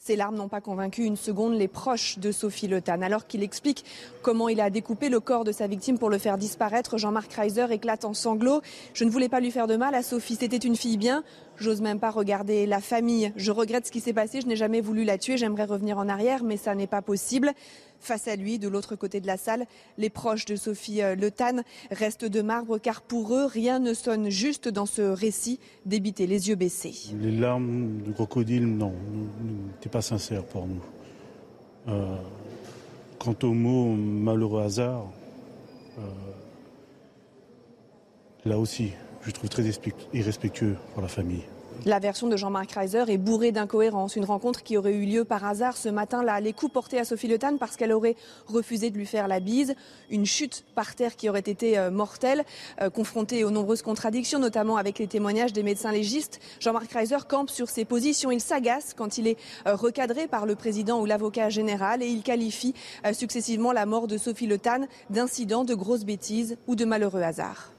Ces 0.06 0.14
larmes 0.14 0.36
n'ont 0.36 0.46
pas 0.46 0.60
convaincu 0.60 1.02
une 1.02 1.16
seconde 1.16 1.54
les 1.54 1.66
proches 1.66 2.20
de 2.20 2.30
Sophie 2.30 2.68
Le 2.68 2.80
Tan. 2.80 3.02
Alors 3.02 3.26
qu'il 3.26 3.42
explique 3.42 3.84
comment 4.22 4.48
il 4.48 4.60
a 4.60 4.70
découpé 4.70 5.08
le 5.08 5.18
corps 5.18 5.42
de 5.42 5.50
sa 5.50 5.66
victime 5.66 5.98
pour 5.98 6.10
le 6.10 6.18
faire 6.18 6.38
disparaître, 6.38 6.96
Jean-Marc 6.96 7.32
Reiser 7.32 7.66
éclate 7.72 8.04
en 8.04 8.14
sanglots. 8.14 8.60
Je 8.94 9.02
ne 9.02 9.10
voulais 9.10 9.28
pas 9.28 9.40
lui 9.40 9.50
faire 9.50 9.66
de 9.66 9.74
mal 9.74 9.96
à 9.96 10.04
Sophie, 10.04 10.36
c'était 10.36 10.58
une 10.58 10.76
fille 10.76 10.96
bien. 10.96 11.24
J'ose 11.56 11.80
même 11.80 11.98
pas 11.98 12.10
regarder 12.10 12.66
la 12.66 12.80
famille. 12.80 13.32
Je 13.34 13.50
regrette 13.50 13.86
ce 13.86 13.90
qui 13.90 13.98
s'est 13.98 14.12
passé, 14.12 14.40
je 14.40 14.46
n'ai 14.46 14.54
jamais 14.54 14.80
voulu 14.80 15.02
la 15.02 15.18
tuer, 15.18 15.38
j'aimerais 15.38 15.64
revenir 15.64 15.98
en 15.98 16.08
arrière, 16.08 16.44
mais 16.44 16.56
ça 16.56 16.76
n'est 16.76 16.86
pas 16.86 17.02
possible. 17.02 17.52
Face 18.00 18.28
à 18.28 18.36
lui, 18.36 18.58
de 18.58 18.68
l'autre 18.68 18.96
côté 18.96 19.20
de 19.20 19.26
la 19.26 19.36
salle, 19.36 19.66
les 19.98 20.10
proches 20.10 20.44
de 20.44 20.56
Sophie 20.56 21.02
euh, 21.02 21.14
Le 21.14 21.30
Tan 21.30 21.62
restent 21.90 22.24
de 22.24 22.42
marbre 22.42 22.78
car 22.78 23.02
pour 23.02 23.34
eux, 23.34 23.46
rien 23.46 23.78
ne 23.78 23.94
sonne 23.94 24.30
juste 24.30 24.68
dans 24.68 24.86
ce 24.86 25.02
récit, 25.02 25.58
débité 25.84 26.26
les 26.26 26.48
yeux 26.48 26.54
baissés. 26.54 26.94
Les 27.20 27.32
larmes 27.32 28.02
du 28.02 28.12
crocodile, 28.12 28.66
non, 28.66 28.92
n'étaient 29.68 29.88
pas 29.88 30.02
sincères 30.02 30.44
pour 30.44 30.66
nous. 30.66 30.82
Euh, 31.88 32.16
quant 33.18 33.36
au 33.42 33.52
mot 33.52 33.94
malheureux 33.94 34.62
hasard, 34.62 35.06
euh, 35.98 36.02
là 38.44 38.58
aussi, 38.58 38.92
je 39.22 39.30
trouve 39.30 39.48
très 39.48 39.64
irrespectueux 40.12 40.76
pour 40.92 41.02
la 41.02 41.08
famille. 41.08 41.44
La 41.84 41.98
version 42.00 42.26
de 42.26 42.36
Jean-Marc 42.36 42.72
Reiser 42.72 43.04
est 43.08 43.18
bourrée 43.18 43.52
d'incohérences. 43.52 44.16
Une 44.16 44.24
rencontre 44.24 44.62
qui 44.62 44.76
aurait 44.76 44.94
eu 44.94 45.04
lieu 45.04 45.24
par 45.24 45.44
hasard 45.44 45.76
ce 45.76 45.88
matin-là. 45.88 46.40
Les 46.40 46.52
coups 46.52 46.72
portés 46.72 46.98
à 46.98 47.04
Sophie 47.04 47.28
Le 47.28 47.38
Tan 47.38 47.58
parce 47.58 47.76
qu'elle 47.76 47.92
aurait 47.92 48.16
refusé 48.46 48.90
de 48.90 48.96
lui 48.96 49.06
faire 49.06 49.28
la 49.28 49.38
bise. 49.38 49.74
Une 50.10 50.26
chute 50.26 50.64
par 50.74 50.94
terre 50.94 51.16
qui 51.16 51.28
aurait 51.28 51.40
été 51.40 51.78
euh, 51.78 51.90
mortelle. 51.90 52.44
Euh, 52.80 52.90
confrontée 52.90 53.44
aux 53.44 53.50
nombreuses 53.50 53.82
contradictions, 53.82 54.38
notamment 54.38 54.76
avec 54.76 54.98
les 54.98 55.06
témoignages 55.06 55.52
des 55.52 55.62
médecins 55.62 55.92
légistes, 55.92 56.40
Jean-Marc 56.60 56.92
Reiser 56.92 57.16
campe 57.28 57.50
sur 57.50 57.68
ses 57.68 57.84
positions. 57.84 58.30
Il 58.30 58.40
s'agace 58.40 58.94
quand 58.94 59.18
il 59.18 59.28
est 59.28 59.38
euh, 59.66 59.74
recadré 59.74 60.26
par 60.26 60.46
le 60.46 60.56
président 60.56 61.00
ou 61.00 61.04
l'avocat 61.04 61.50
général 61.50 62.02
et 62.02 62.06
il 62.06 62.22
qualifie 62.22 62.74
euh, 63.04 63.12
successivement 63.12 63.72
la 63.72 63.86
mort 63.86 64.06
de 64.06 64.18
Sophie 64.18 64.46
Le 64.46 64.58
Tan 64.58 64.86
d'incident, 65.10 65.64
de 65.64 65.74
grosses 65.74 66.04
bêtises 66.04 66.56
ou 66.66 66.74
de 66.74 66.84
malheureux 66.84 67.22
hasard. 67.22 67.75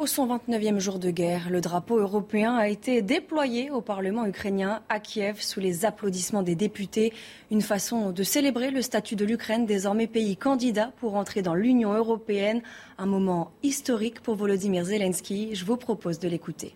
Au 0.00 0.06
129e 0.06 0.78
jour 0.78 0.98
de 0.98 1.10
guerre, 1.10 1.50
le 1.50 1.60
drapeau 1.60 1.98
européen 1.98 2.54
a 2.54 2.68
été 2.68 3.02
déployé 3.02 3.70
au 3.70 3.82
Parlement 3.82 4.24
ukrainien 4.24 4.80
à 4.88 4.98
Kiev 4.98 5.42
sous 5.42 5.60
les 5.60 5.84
applaudissements 5.84 6.42
des 6.42 6.54
députés. 6.54 7.12
Une 7.50 7.60
façon 7.60 8.10
de 8.10 8.22
célébrer 8.22 8.70
le 8.70 8.80
statut 8.80 9.14
de 9.14 9.26
l'Ukraine, 9.26 9.66
désormais 9.66 10.06
pays 10.06 10.38
candidat 10.38 10.90
pour 11.00 11.16
entrer 11.16 11.42
dans 11.42 11.52
l'Union 11.52 11.92
européenne. 11.92 12.62
Un 12.96 13.04
moment 13.04 13.50
historique 13.62 14.20
pour 14.22 14.36
Volodymyr 14.36 14.86
Zelensky. 14.86 15.54
Je 15.54 15.66
vous 15.66 15.76
propose 15.76 16.18
de 16.18 16.28
l'écouter. 16.28 16.74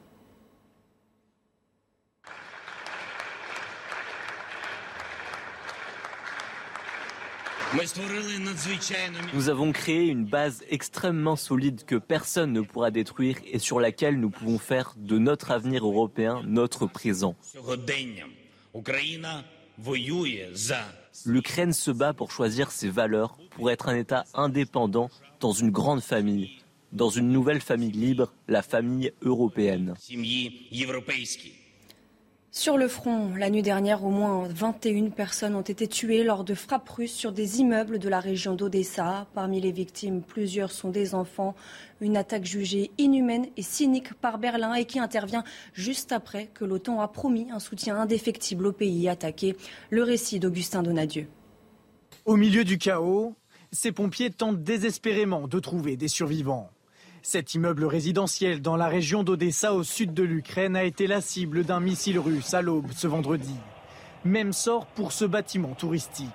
Nous 9.33 9.49
avons 9.49 9.73
créé 9.73 10.07
une 10.07 10.25
base 10.25 10.64
extrêmement 10.71 11.37
solide 11.37 11.85
que 11.85 11.97
personne 11.97 12.52
ne 12.52 12.61
pourra 12.61 12.90
détruire 12.90 13.37
et 13.50 13.59
sur 13.59 13.81
laquelle 13.81 14.21
nous 14.21 14.31
pouvons 14.31 14.59
faire 14.59 14.95
de 14.97 15.19
notre 15.19 15.50
avenir 15.50 15.85
européen 15.85 16.43
notre 16.47 16.87
présent. 16.87 17.35
L'Ukraine 21.26 21.73
se 21.73 21.90
bat 21.90 22.12
pour 22.12 22.31
choisir 22.31 22.71
ses 22.71 22.90
valeurs, 22.90 23.38
pour 23.50 23.71
être 23.71 23.88
un 23.88 23.97
État 23.97 24.25
indépendant 24.35 25.11
dans 25.40 25.52
une 25.52 25.71
grande 25.71 26.00
famille, 26.00 26.50
dans 26.93 27.11
une 27.11 27.31
nouvelle 27.31 27.61
famille 27.61 27.93
libre, 27.93 28.33
la 28.47 28.62
famille 28.62 29.12
européenne. 29.23 29.95
Sur 32.56 32.78
le 32.78 32.87
front, 32.87 33.34
la 33.34 33.50
nuit 33.50 33.62
dernière, 33.62 34.04
au 34.04 34.11
moins 34.11 34.46
21 34.46 35.11
personnes 35.11 35.56
ont 35.56 35.61
été 35.61 35.88
tuées 35.88 36.23
lors 36.23 36.44
de 36.44 36.54
frappes 36.54 36.88
russes 36.88 37.12
sur 37.12 37.32
des 37.32 37.58
immeubles 37.58 37.99
de 37.99 38.08
la 38.08 38.20
région 38.20 38.54
d'Odessa. 38.54 39.26
Parmi 39.34 39.61
les 39.61 39.73
victimes, 39.73 40.23
plusieurs 40.23 40.70
sont 40.70 40.90
des 40.90 41.16
enfants. 41.16 41.56
Une 42.00 42.16
attaque 42.16 42.44
jugée 42.44 42.92
inhumaine 42.96 43.49
et 43.56 43.62
cynique 43.62 44.14
par 44.14 44.38
Berlin 44.38 44.73
et 44.75 44.84
qui 44.84 45.00
intervient 45.00 45.42
juste 45.73 46.12
après 46.12 46.49
que 46.54 46.64
l'OTAN 46.64 47.00
a 47.00 47.08
promis 47.08 47.50
un 47.50 47.58
soutien 47.58 47.96
indéfectible 47.96 48.68
au 48.68 48.73
pays 48.73 49.08
attaqué. 49.08 49.56
Le 49.90 50.04
récit 50.04 50.38
d'Augustin 50.38 50.84
Donadieu. 50.84 51.26
Au 52.25 52.37
milieu 52.37 52.62
du 52.62 52.78
chaos, 52.78 53.34
ces 53.73 53.90
pompiers 53.90 54.30
tentent 54.30 54.62
désespérément 54.62 55.49
de 55.49 55.58
trouver 55.58 55.96
des 55.96 56.06
survivants. 56.08 56.70
Cet 57.26 57.54
immeuble 57.54 57.87
résidentiel 57.87 58.61
dans 58.61 58.76
la 58.76 58.87
région 58.87 59.23
d'Odessa 59.23 59.73
au 59.73 59.83
sud 59.83 60.12
de 60.12 60.23
l'Ukraine 60.23 60.76
a 60.76 60.85
été 60.85 61.07
la 61.07 61.23
cible 61.23 61.64
d'un 61.64 61.81
missile 61.81 62.19
russe 62.19 62.52
à 62.52 62.61
l'aube 62.61 62.93
ce 62.95 63.07
vendredi. 63.07 63.54
Même 64.26 64.52
sort 64.52 64.85
pour 64.85 65.11
ce 65.11 65.25
bâtiment 65.25 65.75
touristique. 65.75 66.28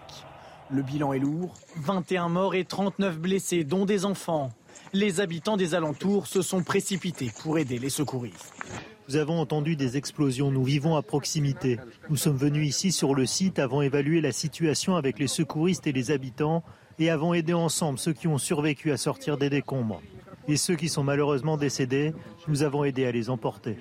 Le 0.71 0.81
bilan 0.81 1.13
est 1.13 1.19
lourd, 1.19 1.53
21 1.77 2.29
morts 2.29 2.55
et 2.55 2.65
39 2.65 3.19
blessés, 3.19 3.63
dont 3.63 3.85
des 3.85 4.03
enfants. 4.03 4.49
Les 4.91 5.19
habitants 5.19 5.57
des 5.57 5.75
alentours 5.75 6.25
se 6.25 6.41
sont 6.41 6.63
précipités 6.63 7.31
pour 7.43 7.59
aider 7.59 7.77
les 7.77 7.91
secouristes. 7.91 8.51
Nous 9.07 9.15
avons 9.15 9.39
entendu 9.39 9.75
des 9.75 9.95
explosions, 9.95 10.49
nous 10.49 10.63
vivons 10.63 10.95
à 10.95 11.03
proximité. 11.03 11.77
Nous 12.09 12.17
sommes 12.17 12.35
venus 12.35 12.67
ici 12.67 12.91
sur 12.91 13.13
le 13.13 13.27
site, 13.27 13.59
avons 13.59 13.83
évalué 13.83 14.21
la 14.21 14.31
situation 14.31 14.95
avec 14.95 15.19
les 15.19 15.27
secouristes 15.27 15.85
et 15.85 15.91
les 15.91 16.09
habitants 16.09 16.63
et 16.97 17.11
avons 17.11 17.35
aidé 17.35 17.53
ensemble 17.53 17.99
ceux 17.99 18.13
qui 18.13 18.27
ont 18.27 18.39
survécu 18.39 18.91
à 18.91 18.97
sortir 18.97 19.37
des 19.37 19.51
décombres 19.51 20.01
et 20.49 20.57
ceux 20.57 20.75
qui 20.75 20.89
sont 20.89 21.03
malheureusement 21.03 21.57
décédés, 21.57 22.13
nous 22.47 22.63
avons 22.63 22.83
aidé 22.83 23.05
à 23.05 23.11
les 23.11 23.29
emporter. 23.29 23.77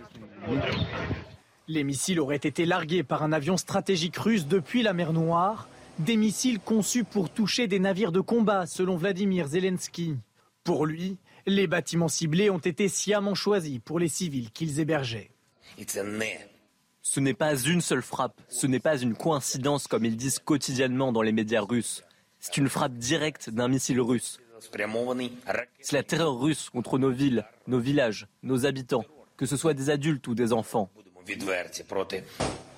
Les 1.67 1.85
missiles 1.85 2.21
auraient 2.21 2.37
été 2.37 2.67
largués 2.67 3.03
par 3.03 3.23
un 3.23 3.33
avion 3.33 3.57
stratégique 3.57 4.17
russe 4.17 4.47
depuis 4.47 4.83
la 4.83 4.93
mer 4.93 5.13
Noire, 5.13 5.69
des 5.99 6.17
missiles 6.17 6.61
conçus 6.61 7.05
pour 7.05 7.31
toucher 7.31 7.67
des 7.67 7.79
navires 7.79 8.13
de 8.13 8.21
combat, 8.21 8.67
selon 8.67 8.97
Vladimir 8.97 9.49
Zelensky. 9.49 10.17
Pour 10.63 10.87
lui, 10.87 11.17
les 11.47 11.67
bâtiments 11.67 12.09
ciblés 12.09 12.51
ont 12.51 12.59
été 12.59 12.89
sciemment 12.89 13.35
choisis 13.35 13.79
pour 13.85 13.99
les 13.99 14.09
civils 14.09 14.51
qu'ils 14.51 14.81
hébergeaient. 14.81 15.31
Ce 17.03 17.21
n'est 17.21 17.35
pas 17.35 17.57
une 17.57 17.81
seule 17.81 18.03
frappe, 18.03 18.41
ce 18.49 18.67
n'est 18.67 18.81
pas 18.81 18.99
une 18.99 19.15
coïncidence 19.15 19.87
comme 19.87 20.05
ils 20.05 20.17
disent 20.17 20.39
quotidiennement 20.39 21.13
dans 21.13 21.23
les 21.23 21.33
médias 21.33 21.63
russes. 21.63 22.05
C'est 22.39 22.59
une 22.59 22.69
frappe 22.69 22.95
directe 22.95 23.51
d'un 23.51 23.69
missile 23.69 24.01
russe. 24.01 24.39
C'est 25.81 25.97
la 25.97 26.03
terreur 26.03 26.39
russe 26.39 26.71
contre 26.71 26.99
nos 26.99 27.11
villes, 27.11 27.45
nos 27.67 27.79
villages, 27.79 28.27
nos 28.43 28.67
habitants, 28.67 29.05
que 29.37 29.47
ce 29.47 29.57
soit 29.57 29.75
des 29.75 29.91
adultes 29.91 30.27
ou 30.29 30.35
des 30.35 30.53
enfants. 30.53 30.91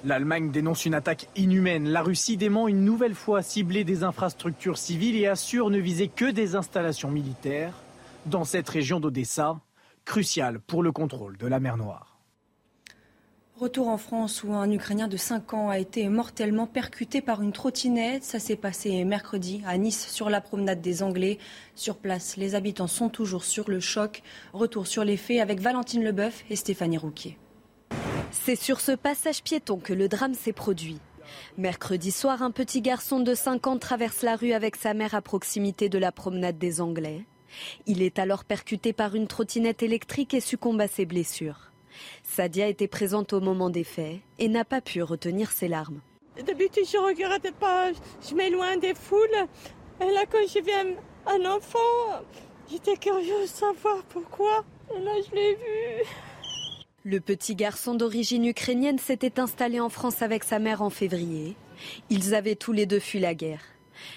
L'Allemagne 0.04 0.50
dénonce 0.50 0.86
une 0.86 0.94
attaque 0.94 1.28
inhumaine. 1.36 1.88
La 1.88 2.02
Russie 2.02 2.36
dément 2.36 2.68
une 2.68 2.84
nouvelle 2.84 3.14
fois 3.14 3.42
cibler 3.42 3.84
des 3.84 4.02
infrastructures 4.02 4.78
civiles 4.78 5.16
et 5.16 5.26
assure 5.26 5.70
ne 5.70 5.78
viser 5.78 6.08
que 6.08 6.30
des 6.30 6.56
installations 6.56 7.10
militaires 7.10 7.74
dans 8.26 8.44
cette 8.44 8.68
région 8.68 9.00
d'Odessa, 9.00 9.60
cruciale 10.04 10.60
pour 10.60 10.82
le 10.82 10.92
contrôle 10.92 11.36
de 11.36 11.46
la 11.46 11.60
mer 11.60 11.76
Noire. 11.76 12.09
Retour 13.60 13.88
en 13.88 13.98
France 13.98 14.42
où 14.42 14.54
un 14.54 14.70
Ukrainien 14.70 15.06
de 15.06 15.18
5 15.18 15.52
ans 15.52 15.68
a 15.68 15.78
été 15.78 16.08
mortellement 16.08 16.66
percuté 16.66 17.20
par 17.20 17.42
une 17.42 17.52
trottinette. 17.52 18.24
Ça 18.24 18.38
s'est 18.38 18.56
passé 18.56 19.04
mercredi 19.04 19.60
à 19.66 19.76
Nice 19.76 20.08
sur 20.08 20.30
la 20.30 20.40
promenade 20.40 20.80
des 20.80 21.02
Anglais. 21.02 21.36
Sur 21.74 21.98
place, 21.98 22.38
les 22.38 22.54
habitants 22.54 22.86
sont 22.86 23.10
toujours 23.10 23.44
sur 23.44 23.68
le 23.68 23.78
choc. 23.78 24.22
Retour 24.54 24.86
sur 24.86 25.04
les 25.04 25.18
faits 25.18 25.40
avec 25.40 25.60
Valentine 25.60 26.02
Leboeuf 26.02 26.42
et 26.48 26.56
Stéphanie 26.56 26.96
Rouquier. 26.96 27.36
C'est 28.30 28.56
sur 28.56 28.80
ce 28.80 28.92
passage 28.92 29.42
piéton 29.42 29.76
que 29.76 29.92
le 29.92 30.08
drame 30.08 30.32
s'est 30.32 30.54
produit. 30.54 30.98
Mercredi 31.58 32.12
soir, 32.12 32.42
un 32.42 32.52
petit 32.52 32.80
garçon 32.80 33.20
de 33.20 33.34
5 33.34 33.66
ans 33.66 33.78
traverse 33.78 34.22
la 34.22 34.36
rue 34.36 34.52
avec 34.52 34.74
sa 34.74 34.94
mère 34.94 35.14
à 35.14 35.20
proximité 35.20 35.90
de 35.90 35.98
la 35.98 36.12
promenade 36.12 36.56
des 36.56 36.80
Anglais. 36.80 37.26
Il 37.84 38.00
est 38.00 38.18
alors 38.18 38.44
percuté 38.44 38.94
par 38.94 39.14
une 39.14 39.26
trottinette 39.26 39.82
électrique 39.82 40.32
et 40.32 40.40
succombe 40.40 40.80
à 40.80 40.88
ses 40.88 41.04
blessures. 41.04 41.69
Sadia 42.22 42.68
était 42.68 42.88
présente 42.88 43.32
au 43.32 43.40
moment 43.40 43.70
des 43.70 43.84
faits 43.84 44.18
et 44.38 44.48
n'a 44.48 44.64
pas 44.64 44.80
pu 44.80 45.02
retenir 45.02 45.50
ses 45.50 45.68
larmes. 45.68 46.00
D'habitude, 46.36 46.84
je 46.90 46.96
ne 46.96 47.02
regarde 47.02 47.50
pas, 47.58 47.90
je 48.28 48.34
m'éloigne 48.34 48.80
des 48.80 48.94
foules. 48.94 49.46
Et 50.00 50.10
là, 50.12 50.24
quand 50.30 50.38
j'ai 50.48 50.62
vu 50.62 50.70
un 51.26 51.44
enfant, 51.44 52.24
j'étais 52.70 52.96
curieuse 52.96 53.42
de 53.42 53.46
savoir 53.46 54.02
pourquoi. 54.04 54.64
Et 54.94 55.00
là, 55.00 55.12
je 55.28 55.34
l'ai 55.34 55.54
vu. 55.54 56.06
Le 57.04 57.20
petit 57.20 57.54
garçon 57.54 57.94
d'origine 57.94 58.44
ukrainienne 58.44 58.98
s'était 58.98 59.40
installé 59.40 59.80
en 59.80 59.88
France 59.88 60.22
avec 60.22 60.44
sa 60.44 60.58
mère 60.58 60.82
en 60.82 60.90
février. 60.90 61.56
Ils 62.10 62.34
avaient 62.34 62.56
tous 62.56 62.72
les 62.72 62.86
deux 62.86 63.00
fui 63.00 63.20
la 63.20 63.34
guerre. 63.34 63.62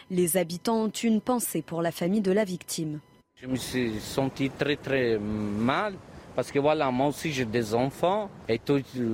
Les 0.10 0.38
habitants 0.38 0.84
ont 0.84 0.90
une 0.90 1.22
pensée 1.22 1.62
pour 1.62 1.82
la 1.82 1.92
famille 1.92 2.22
de 2.22 2.32
la 2.32 2.44
victime. 2.44 3.00
Je 3.42 3.48
me 3.48 3.56
suis 3.56 4.00
senti 4.00 4.50
très 4.50 4.76
très 4.76 5.18
mal 5.18 5.96
parce 6.36 6.52
que 6.52 6.60
voilà, 6.60 6.90
moi 6.92 7.08
aussi 7.08 7.32
j'ai 7.32 7.46
des 7.46 7.74
enfants 7.74 8.30
et 8.50 8.60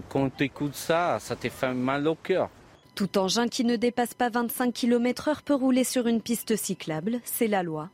quand 0.10 0.30
tu 0.36 0.44
écoutes 0.44 0.76
ça, 0.76 1.18
ça 1.20 1.36
te 1.36 1.50
fait 1.50 1.74
mal 1.74 2.08
au 2.08 2.16
cœur. 2.16 2.50
Tout 2.96 3.18
engin 3.18 3.48
qui 3.48 3.64
ne 3.64 3.76
dépasse 3.76 4.14
pas 4.14 4.30
25 4.30 4.74
km/h 4.74 5.42
peut 5.44 5.54
rouler 5.54 5.84
sur 5.84 6.08
une 6.08 6.22
piste 6.22 6.56
cyclable, 6.56 7.20
c'est 7.24 7.48
la 7.48 7.64
loi. 7.64 7.90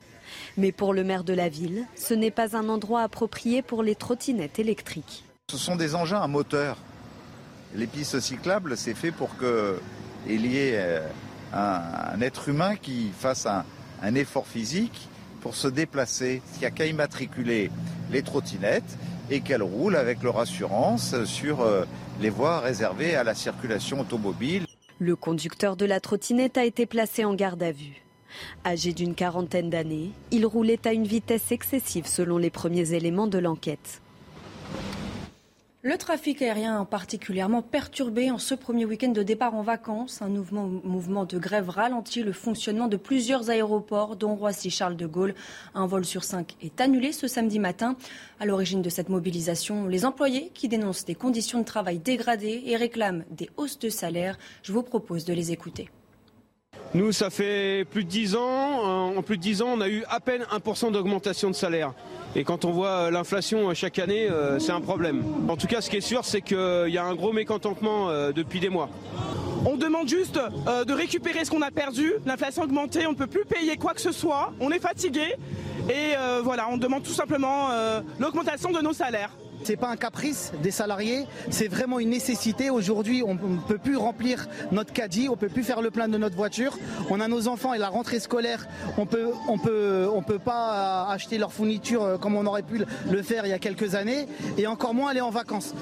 Mais 0.58 0.72
pour 0.72 0.94
le 0.94 1.04
maire 1.04 1.24
de 1.24 1.34
la 1.34 1.50
ville, 1.50 1.86
ce 1.96 2.14
n'est 2.14 2.32
pas 2.32 2.58
un 2.58 2.70
endroit 2.70 3.02
approprié 3.02 3.62
pour 3.62 3.84
les 3.84 3.96
trottinettes 3.96 4.58
électriques. 4.60 5.24
Ce 5.52 5.58
sont 5.58 5.76
des 5.76 5.94
engins 5.94 6.22
à 6.22 6.28
moteur. 6.28 6.78
Les 7.76 7.88
pistes 7.88 8.20
cyclables, 8.20 8.78
c'est 8.78 8.96
fait 8.96 9.12
pour 9.12 9.38
qu'il 9.38 10.46
y 10.46 10.58
ait 10.58 10.74
euh, 10.76 11.08
un, 11.54 12.20
être 12.22 12.50
humain 12.50 12.76
qui 12.76 13.12
fasse 13.16 13.46
un, 13.46 13.64
un 14.02 14.16
effort 14.16 14.48
physique 14.48 15.08
pour 15.42 15.56
se 15.56 15.68
déplacer. 15.68 16.42
Il 16.56 16.60
n'y 16.62 16.66
a 16.66 16.72
qu'à 16.72 16.88
immatriculer 16.88 17.70
les 18.12 18.24
trottinettes 18.24 18.98
et 19.30 19.42
qu'elles 19.42 19.64
roulent 19.64 19.96
avec 19.96 20.24
leur 20.24 20.40
assurance 20.40 21.24
sur 21.26 21.62
euh, 21.62 21.86
les 22.22 22.30
voies 22.30 22.60
réservées 22.60 23.16
à 23.16 23.24
la 23.24 23.36
circulation 23.36 24.00
automobile. 24.02 24.66
Le 25.00 25.16
conducteur 25.16 25.76
de 25.76 25.86
la 25.86 26.00
trottinette 26.00 26.58
a 26.58 26.66
été 26.66 26.86
placé 26.86 27.26
en 27.26 27.34
garde 27.34 27.64
à 27.64 27.72
vue. 27.72 28.06
Âgé 28.66 28.94
d'une 28.94 29.16
quarantaine 29.16 29.70
d'années, 29.70 30.12
il 30.32 30.46
roulait 30.46 30.88
à 30.88 30.94
une 30.94 31.08
vitesse 31.08 31.52
excessive 31.52 32.08
selon 32.08 32.38
les 32.38 32.50
premiers 32.50 32.94
éléments 32.94 33.28
de 33.28 33.38
l'enquête. 33.38 34.02
Le 35.88 36.00
trafic 36.00 36.42
aérien 36.42 36.84
particulièrement 36.84 37.62
perturbé 37.62 38.32
en 38.32 38.40
ce 38.40 38.56
premier 38.56 38.86
week-end 38.86 39.12
de 39.12 39.22
départ 39.22 39.54
en 39.54 39.62
vacances. 39.62 40.24
Un 40.24 40.30
mouvement, 40.30 41.26
de 41.26 41.38
grève 41.38 41.70
ralentit 41.70 42.24
le 42.24 42.32
fonctionnement 42.32 42.88
de 42.88 42.98
plusieurs 42.98 43.52
aéroports, 43.52 44.16
dont 44.16 44.34
Roissy-Charles 44.34 44.96
de 44.96 45.06
Gaulle. 45.06 45.36
Un 45.76 45.86
vol 45.86 46.04
sur 46.04 46.24
cinq 46.24 46.56
est 46.60 46.82
annulé 46.82 47.12
ce 47.12 47.28
samedi 47.28 47.60
matin. 47.60 47.98
À 48.40 48.48
l'origine 48.48 48.82
de 48.82 48.90
cette 48.90 49.10
mobilisation, 49.10 49.86
les 49.86 50.06
employés 50.06 50.50
qui 50.56 50.70
dénoncent 50.70 51.06
des 51.06 51.14
conditions 51.14 51.60
de 51.60 51.66
travail 51.66 52.00
dégradées 52.00 52.64
et 52.66 52.78
réclament 52.78 53.24
des 53.30 53.52
hausses 53.56 53.78
de 53.78 53.90
salaire. 53.90 54.40
Je 54.64 54.74
vous 54.74 54.82
propose 54.82 55.24
de 55.24 55.34
les 55.34 55.52
écouter. 55.52 55.92
Nous, 56.96 57.12
ça 57.12 57.30
fait 57.30 57.86
plus 57.92 58.06
de 58.06 58.10
10 58.10 58.38
ans. 58.38 59.18
En 59.18 59.22
plus 59.22 59.36
de 59.36 59.42
10 59.42 59.62
ans, 59.64 59.68
on 59.74 59.82
a 59.82 59.90
eu 59.90 60.06
à 60.10 60.22
peine 60.22 60.44
1% 60.44 60.94
d'augmentation 60.94 61.50
de 61.50 61.56
salaire. 61.56 61.92
Et 62.38 62.46
quand 62.46 62.64
on 62.64 62.72
voit 62.72 63.12
l'inflation 63.12 63.74
chaque 63.74 64.00
année, 64.00 64.30
euh, 64.30 64.60
c'est 64.60 64.72
un 64.72 64.80
problème. 64.80 65.22
En 65.50 65.58
tout 65.58 65.68
cas, 65.68 65.82
ce 65.82 65.90
qui 65.90 65.98
est 65.98 66.02
sûr, 66.02 66.24
c'est 66.24 66.40
qu'il 66.40 66.88
y 66.88 66.98
a 66.98 67.04
un 67.04 67.14
gros 67.14 67.34
mécontentement 67.34 68.10
euh, 68.10 68.32
depuis 68.32 68.62
des 68.62 68.70
mois. 68.70 68.90
On 69.66 69.76
demande 69.76 70.08
juste 70.08 70.40
de 70.86 70.94
récupérer 70.94 71.44
ce 71.44 71.52
qu'on 71.52 71.64
a 71.64 71.72
perdu. 71.72 72.14
L'inflation 72.26 72.62
a 72.62 72.66
augmenté, 72.66 73.06
on 73.08 73.12
ne 73.12 73.18
peut 73.18 73.28
plus 73.28 73.44
payer 73.44 73.76
quoi 73.76 73.94
que 73.94 74.02
ce 74.02 74.14
soit. 74.14 74.54
On 74.62 74.72
est 74.72 74.80
fatigué. 74.80 75.36
Et 75.90 76.14
voilà, 76.44 76.68
on 76.70 76.78
demande 76.78 77.04
tout 77.04 77.14
simplement 77.14 77.70
l'augmentation 78.20 78.72
de 78.72 78.80
nos 78.80 78.94
salaires. 78.94 79.32
C'est 79.64 79.78
pas 79.78 79.90
un 79.90 79.96
caprice 79.96 80.52
des 80.62 80.72
salariés, 80.72 81.26
c'est 81.50 81.68
vraiment 81.68 82.00
une 82.00 82.10
nécessité. 82.10 82.70
Aujourd'hui, 82.70 83.24
on 83.26 83.36
ne 83.36 83.60
peut 83.68 83.78
plus 83.78 83.98
remplir 83.98 84.48
notre 84.72 84.94
caddie, 84.94 85.28
on 85.30 85.36
peut 85.36 85.50
plus 85.50 85.64
faire 85.64 85.82
le 85.82 85.92
plein 85.92 86.08
de 86.08 86.18
notre 86.18 86.36
voiture. 86.36 86.78
On 87.10 87.20
a 87.20 87.28
nos 87.28 87.48
enfants 87.48 87.74
et 87.74 87.78
la 87.78 87.90
rentrée 87.90 88.20
scolaire, 88.20 88.68
on 88.98 89.06
peut, 89.06 89.32
on 89.48 89.58
peut, 89.58 90.08
on 90.14 90.22
peut 90.22 90.40
pas 90.40 91.08
acheter 91.10 91.38
leurs 91.38 91.54
fournitures 91.54 92.20
comme 92.20 92.36
on 92.36 92.46
aurait 92.46 92.64
pu 92.64 92.84
le 93.10 93.22
faire 93.22 93.46
il 93.46 93.50
y 93.50 93.54
a 93.54 93.60
quelques 93.60 93.96
années, 93.96 94.28
et 94.58 94.68
encore 94.68 94.94
moins 94.94 95.12
aller 95.12 95.22
en 95.22 95.32
vacances. 95.32 95.74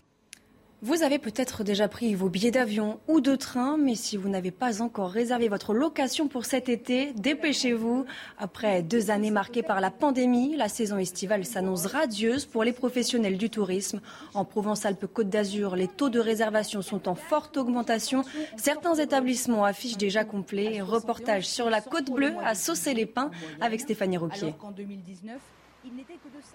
Vous 0.86 1.02
avez 1.02 1.18
peut-être 1.18 1.64
déjà 1.64 1.88
pris 1.88 2.14
vos 2.14 2.28
billets 2.28 2.52
d'avion 2.52 3.00
ou 3.08 3.22
de 3.22 3.38
train, 3.38 3.78
mais 3.78 3.96
si 3.96 4.18
vous 4.18 4.28
n'avez 4.28 4.52
pas 4.52 4.82
encore 4.82 5.12
réservé 5.12 5.48
votre 5.48 5.74
location 5.74 6.28
pour 6.28 6.44
cet 6.44 6.68
été, 6.68 7.14
dépêchez-vous. 7.14 8.04
Après 8.38 8.84
deux 8.84 9.10
années 9.10 9.32
marquées 9.32 9.64
par 9.64 9.80
la 9.80 9.92
pandémie, 9.92 10.58
la 10.58 10.68
saison 10.68 10.98
estivale 10.98 11.46
s'annonce 11.46 11.86
radieuse 11.86 12.46
pour 12.46 12.66
les 12.66 12.74
professionnels 12.74 13.38
du 13.38 13.50
tourisme. 13.50 14.02
En 14.34 14.44
Provence-Alpes-Côte 14.44 15.30
d'Azur, 15.30 15.78
les 15.78 15.88
taux 15.88 16.10
de 16.10 16.20
réservation 16.20 16.82
sont 16.82 17.08
en 17.08 17.16
forte 17.16 17.56
augmentation. 17.56 18.26
Certains 18.58 18.96
établissements 18.96 19.64
affichent 19.64 19.96
déjà 19.96 20.26
complet. 20.26 20.82
Reportage 20.82 21.48
sur 21.48 21.70
la 21.70 21.80
Côte 21.80 22.12
Bleue 22.12 22.34
à 22.44 22.56
Saucé-les-Pins 22.56 23.32
avec 23.62 23.80
Stéphanie 23.80 24.18
Roquier. 24.18 24.54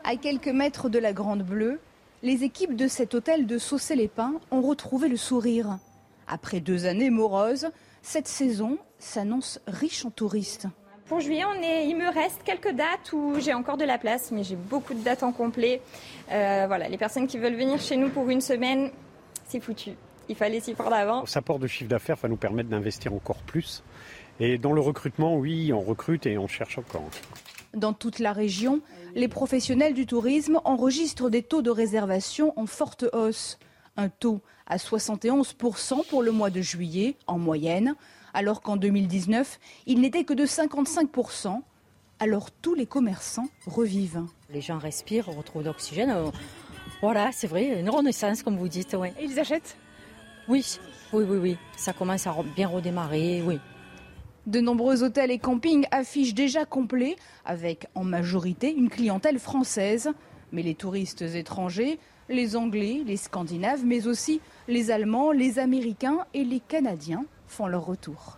À 0.04 0.16
quelques 0.16 0.48
mètres 0.48 0.90
de 0.90 0.98
la 0.98 1.14
Grande 1.14 1.44
Bleue, 1.44 1.80
les 2.22 2.44
équipes 2.44 2.74
de 2.74 2.88
cet 2.88 3.14
hôtel 3.14 3.46
de 3.46 3.58
Saucé-les-Pins 3.58 4.34
ont 4.50 4.60
retrouvé 4.60 5.08
le 5.08 5.16
sourire. 5.16 5.78
Après 6.26 6.60
deux 6.60 6.86
années 6.86 7.10
moroses, 7.10 7.68
cette 8.02 8.28
saison 8.28 8.78
s'annonce 8.98 9.60
riche 9.66 10.04
en 10.04 10.10
touristes. 10.10 10.66
Pour 11.06 11.20
juillet, 11.20 11.44
on 11.44 11.62
est, 11.62 11.88
il 11.88 11.96
me 11.96 12.12
reste 12.12 12.42
quelques 12.44 12.72
dates 12.72 13.12
où 13.14 13.34
j'ai 13.40 13.54
encore 13.54 13.78
de 13.78 13.84
la 13.84 13.96
place, 13.96 14.30
mais 14.30 14.42
j'ai 14.42 14.56
beaucoup 14.56 14.92
de 14.92 15.02
dates 15.02 15.22
en 15.22 15.32
complet. 15.32 15.80
Euh, 16.30 16.64
voilà, 16.66 16.88
les 16.88 16.98
personnes 16.98 17.26
qui 17.26 17.38
veulent 17.38 17.56
venir 17.56 17.80
chez 17.80 17.96
nous 17.96 18.10
pour 18.10 18.28
une 18.28 18.42
semaine, 18.42 18.90
c'est 19.46 19.60
foutu. 19.60 19.92
Il 20.28 20.36
fallait 20.36 20.60
s'y 20.60 20.74
prendre 20.74 20.94
avant. 20.94 21.24
Ça 21.24 21.40
porte 21.40 21.62
de 21.62 21.66
chiffre 21.66 21.88
d'affaires 21.88 22.16
va 22.16 22.28
nous 22.28 22.36
permettre 22.36 22.68
d'investir 22.68 23.14
encore 23.14 23.38
plus. 23.38 23.82
Et 24.40 24.58
dans 24.58 24.74
le 24.74 24.82
recrutement, 24.82 25.36
oui, 25.36 25.72
on 25.72 25.80
recrute 25.80 26.26
et 26.26 26.36
on 26.36 26.46
cherche 26.46 26.76
encore. 26.76 27.08
Dans 27.74 27.92
toute 27.92 28.18
la 28.18 28.32
région, 28.32 28.80
les 29.14 29.28
professionnels 29.28 29.94
du 29.94 30.06
tourisme 30.06 30.60
enregistrent 30.64 31.30
des 31.30 31.42
taux 31.42 31.62
de 31.62 31.70
réservation 31.70 32.58
en 32.58 32.66
forte 32.66 33.04
hausse. 33.12 33.58
Un 33.96 34.08
taux 34.08 34.40
à 34.66 34.76
71% 34.76 36.06
pour 36.06 36.22
le 36.22 36.30
mois 36.30 36.50
de 36.50 36.60
juillet 36.60 37.16
en 37.26 37.38
moyenne, 37.38 37.94
alors 38.34 38.62
qu'en 38.62 38.76
2019, 38.76 39.58
il 39.86 40.00
n'était 40.00 40.24
que 40.24 40.34
de 40.34 40.44
55%. 40.44 41.60
Alors 42.20 42.50
tous 42.50 42.74
les 42.74 42.86
commerçants 42.86 43.48
revivent. 43.66 44.24
Les 44.50 44.60
gens 44.60 44.78
respirent, 44.78 45.26
retrouvent 45.26 45.64
l'oxygène. 45.64 46.10
Euh, 46.10 46.30
voilà, 47.00 47.30
c'est 47.32 47.46
vrai, 47.46 47.78
une 47.80 47.90
renaissance 47.90 48.42
comme 48.42 48.56
vous 48.56 48.68
dites. 48.68 48.94
Et 48.94 49.24
ils 49.24 49.38
achètent? 49.38 49.76
Oui, 50.48 50.78
oui, 51.12 51.24
oui, 51.28 51.36
oui. 51.38 51.56
Ça 51.76 51.92
commence 51.92 52.26
à 52.26 52.34
bien 52.56 52.68
redémarrer, 52.68 53.42
oui. 53.42 53.58
De 54.48 54.60
nombreux 54.60 55.02
hôtels 55.02 55.30
et 55.30 55.38
campings 55.38 55.86
affichent 55.90 56.32
déjà 56.32 56.64
complets, 56.64 57.16
avec 57.44 57.86
en 57.94 58.02
majorité 58.02 58.74
une 58.74 58.88
clientèle 58.88 59.38
française. 59.38 60.10
Mais 60.52 60.62
les 60.62 60.74
touristes 60.74 61.20
étrangers, 61.20 61.98
les 62.30 62.56
Anglais, 62.56 63.02
les 63.04 63.18
Scandinaves, 63.18 63.84
mais 63.84 64.06
aussi 64.06 64.40
les 64.66 64.90
Allemands, 64.90 65.32
les 65.32 65.58
Américains 65.58 66.20
et 66.32 66.44
les 66.44 66.60
Canadiens 66.60 67.26
font 67.46 67.66
leur 67.66 67.84
retour. 67.84 68.37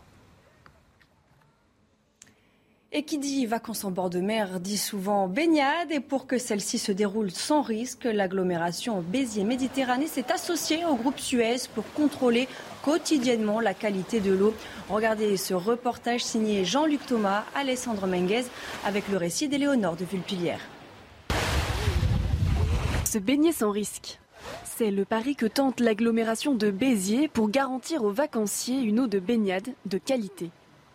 Et 2.93 3.05
qui 3.05 3.19
dit 3.19 3.47
vacances 3.47 3.85
en 3.85 3.93
bord 3.93 4.11
de 4.11 4.19
mer 4.19 4.59
dit 4.59 4.77
souvent 4.77 5.29
baignade. 5.29 5.93
Et 5.93 6.01
pour 6.01 6.27
que 6.27 6.39
celle-ci 6.39 6.77
se 6.77 6.91
déroule 6.91 7.31
sans 7.31 7.63
risque, 7.63 8.03
l'agglomération 8.03 9.01
Béziers-Méditerranée 9.01 10.09
s'est 10.09 10.33
associée 10.33 10.85
au 10.85 10.97
groupe 10.97 11.21
Suez 11.21 11.69
pour 11.73 11.85
contrôler 11.93 12.49
quotidiennement 12.83 13.61
la 13.61 13.75
qualité 13.75 14.19
de 14.19 14.33
l'eau. 14.33 14.53
Regardez 14.89 15.37
ce 15.37 15.55
reportage 15.55 16.25
signé 16.25 16.65
Jean-Luc 16.65 17.07
Thomas, 17.07 17.45
Alessandre 17.55 18.09
Menguez, 18.09 18.47
avec 18.85 19.07
le 19.09 19.19
récit 19.19 19.47
d'Éléonore 19.47 19.95
de 19.95 20.05
Vulpilière. 20.05 20.61
Se 23.05 23.19
baigner 23.19 23.53
sans 23.53 23.71
risque. 23.71 24.19
C'est 24.65 24.91
le 24.91 25.05
pari 25.05 25.37
que 25.37 25.47
tente 25.47 25.79
l'agglomération 25.79 26.57
de 26.57 26.73
Béziers 26.73 27.29
pour 27.29 27.51
garantir 27.51 28.03
aux 28.03 28.11
vacanciers 28.11 28.81
une 28.81 28.99
eau 28.99 29.07
de 29.07 29.21
baignade 29.21 29.69
de 29.87 29.99
qualité. 29.99 30.51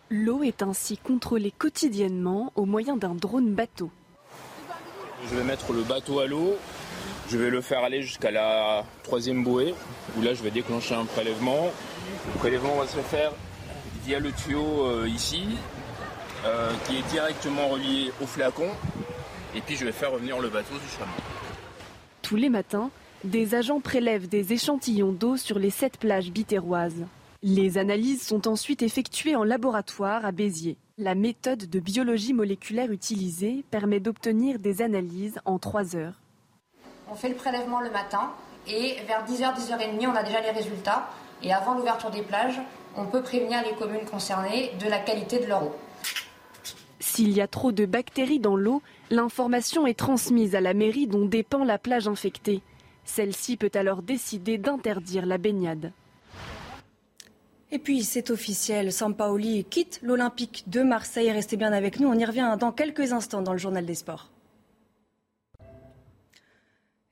L'eau 0.08 0.44
est 0.44 0.62
ainsi 0.62 0.96
contrôlée 0.96 1.50
quotidiennement 1.50 2.52
au 2.54 2.64
moyen 2.64 2.96
d'un 2.96 3.14
drone 3.14 3.52
bateau. 3.54 3.90
Je 5.28 5.34
vais 5.34 5.42
mettre 5.42 5.72
le 5.72 5.82
bateau 5.82 6.20
à 6.20 6.26
l'eau, 6.26 6.56
je 7.28 7.36
vais 7.36 7.50
le 7.50 7.60
faire 7.60 7.82
aller 7.82 8.02
jusqu'à 8.02 8.30
la 8.30 8.84
troisième 9.02 9.42
bouée, 9.42 9.74
où 10.16 10.22
là 10.22 10.32
je 10.32 10.44
vais 10.44 10.52
déclencher 10.52 10.94
un 10.94 11.06
prélèvement. 11.06 11.72
Le 12.32 12.38
prélèvement 12.38 12.76
va 12.76 12.86
se 12.86 12.98
faire 12.98 13.32
via 14.04 14.20
le 14.20 14.30
tuyau 14.30 14.86
euh, 14.86 15.08
ici, 15.08 15.42
euh, 16.44 16.70
qui 16.86 16.98
est 16.98 17.10
directement 17.10 17.66
relié 17.66 18.12
au 18.22 18.26
flacon, 18.26 18.68
et 19.56 19.60
puis 19.60 19.74
je 19.74 19.84
vais 19.84 19.92
faire 19.92 20.12
revenir 20.12 20.38
le 20.38 20.48
bateau 20.48 20.74
du 20.74 20.88
chameau. 20.96 21.10
Tous 22.22 22.36
les 22.36 22.48
matins, 22.48 22.90
des 23.24 23.56
agents 23.56 23.80
prélèvent 23.80 24.28
des 24.28 24.52
échantillons 24.52 25.10
d'eau 25.10 25.36
sur 25.36 25.58
les 25.58 25.70
sept 25.70 25.96
plages 25.96 26.30
bitéroises. 26.30 27.04
Les 27.42 27.76
analyses 27.76 28.22
sont 28.22 28.48
ensuite 28.48 28.82
effectuées 28.82 29.36
en 29.36 29.44
laboratoire 29.44 30.24
à 30.24 30.32
Béziers. 30.32 30.78
La 30.96 31.14
méthode 31.14 31.68
de 31.68 31.80
biologie 31.80 32.32
moléculaire 32.32 32.90
utilisée 32.90 33.64
permet 33.70 34.00
d'obtenir 34.00 34.58
des 34.58 34.80
analyses 34.80 35.38
en 35.44 35.58
3 35.58 35.96
heures. 35.96 36.20
On 37.10 37.14
fait 37.14 37.28
le 37.28 37.34
prélèvement 37.34 37.80
le 37.80 37.90
matin 37.90 38.32
et 38.66 38.96
vers 39.06 39.24
10h, 39.26 39.54
10h30, 39.54 40.08
on 40.08 40.14
a 40.14 40.22
déjà 40.22 40.40
les 40.40 40.50
résultats. 40.50 41.08
Et 41.42 41.52
avant 41.52 41.74
l'ouverture 41.74 42.10
des 42.10 42.22
plages, 42.22 42.58
on 42.96 43.04
peut 43.04 43.22
prévenir 43.22 43.62
les 43.62 43.74
communes 43.74 44.06
concernées 44.06 44.72
de 44.80 44.88
la 44.88 44.98
qualité 44.98 45.38
de 45.38 45.46
leur 45.46 45.64
eau. 45.64 45.76
S'il 46.98 47.30
y 47.32 47.42
a 47.42 47.46
trop 47.46 47.70
de 47.70 47.84
bactéries 47.84 48.40
dans 48.40 48.56
l'eau, 48.56 48.82
l'information 49.10 49.86
est 49.86 49.98
transmise 49.98 50.54
à 50.54 50.62
la 50.62 50.72
mairie 50.72 51.06
dont 51.06 51.26
dépend 51.26 51.64
la 51.64 51.78
plage 51.78 52.08
infectée. 52.08 52.62
Celle-ci 53.04 53.58
peut 53.58 53.70
alors 53.74 54.02
décider 54.02 54.56
d'interdire 54.56 55.26
la 55.26 55.38
baignade. 55.38 55.92
Et 57.76 57.78
puis 57.78 58.04
c'est 58.04 58.30
officiel, 58.30 58.90
Sampaoli 58.90 59.66
quitte 59.68 60.00
l'Olympique 60.02 60.64
de 60.66 60.82
Marseille. 60.82 61.30
Restez 61.30 61.58
bien 61.58 61.74
avec 61.74 62.00
nous, 62.00 62.08
on 62.08 62.18
y 62.18 62.24
revient 62.24 62.56
dans 62.58 62.72
quelques 62.72 63.12
instants 63.12 63.42
dans 63.42 63.52
le 63.52 63.58
journal 63.58 63.84
des 63.84 63.94
sports. 63.94 64.30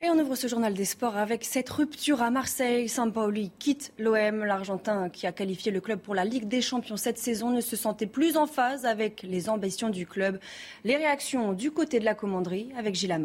Et 0.00 0.08
on 0.08 0.18
ouvre 0.18 0.36
ce 0.36 0.46
journal 0.46 0.72
des 0.72 0.86
sports 0.86 1.18
avec 1.18 1.44
cette 1.44 1.68
rupture 1.68 2.22
à 2.22 2.30
Marseille. 2.30 2.88
Sampaoli 2.88 3.50
quitte 3.58 3.92
l'OM. 3.98 4.42
L'Argentin 4.42 5.10
qui 5.10 5.26
a 5.26 5.32
qualifié 5.32 5.70
le 5.70 5.82
club 5.82 6.00
pour 6.00 6.14
la 6.14 6.24
Ligue 6.24 6.48
des 6.48 6.62
Champions 6.62 6.96
cette 6.96 7.18
saison 7.18 7.50
ne 7.50 7.60
se 7.60 7.76
sentait 7.76 8.06
plus 8.06 8.38
en 8.38 8.46
phase 8.46 8.86
avec 8.86 9.22
les 9.22 9.50
ambitions 9.50 9.90
du 9.90 10.06
club. 10.06 10.40
Les 10.84 10.96
réactions 10.96 11.52
du 11.52 11.72
côté 11.72 12.00
de 12.00 12.06
la 12.06 12.14
commanderie 12.14 12.72
avec 12.78 12.94
Gilles. 12.94 13.20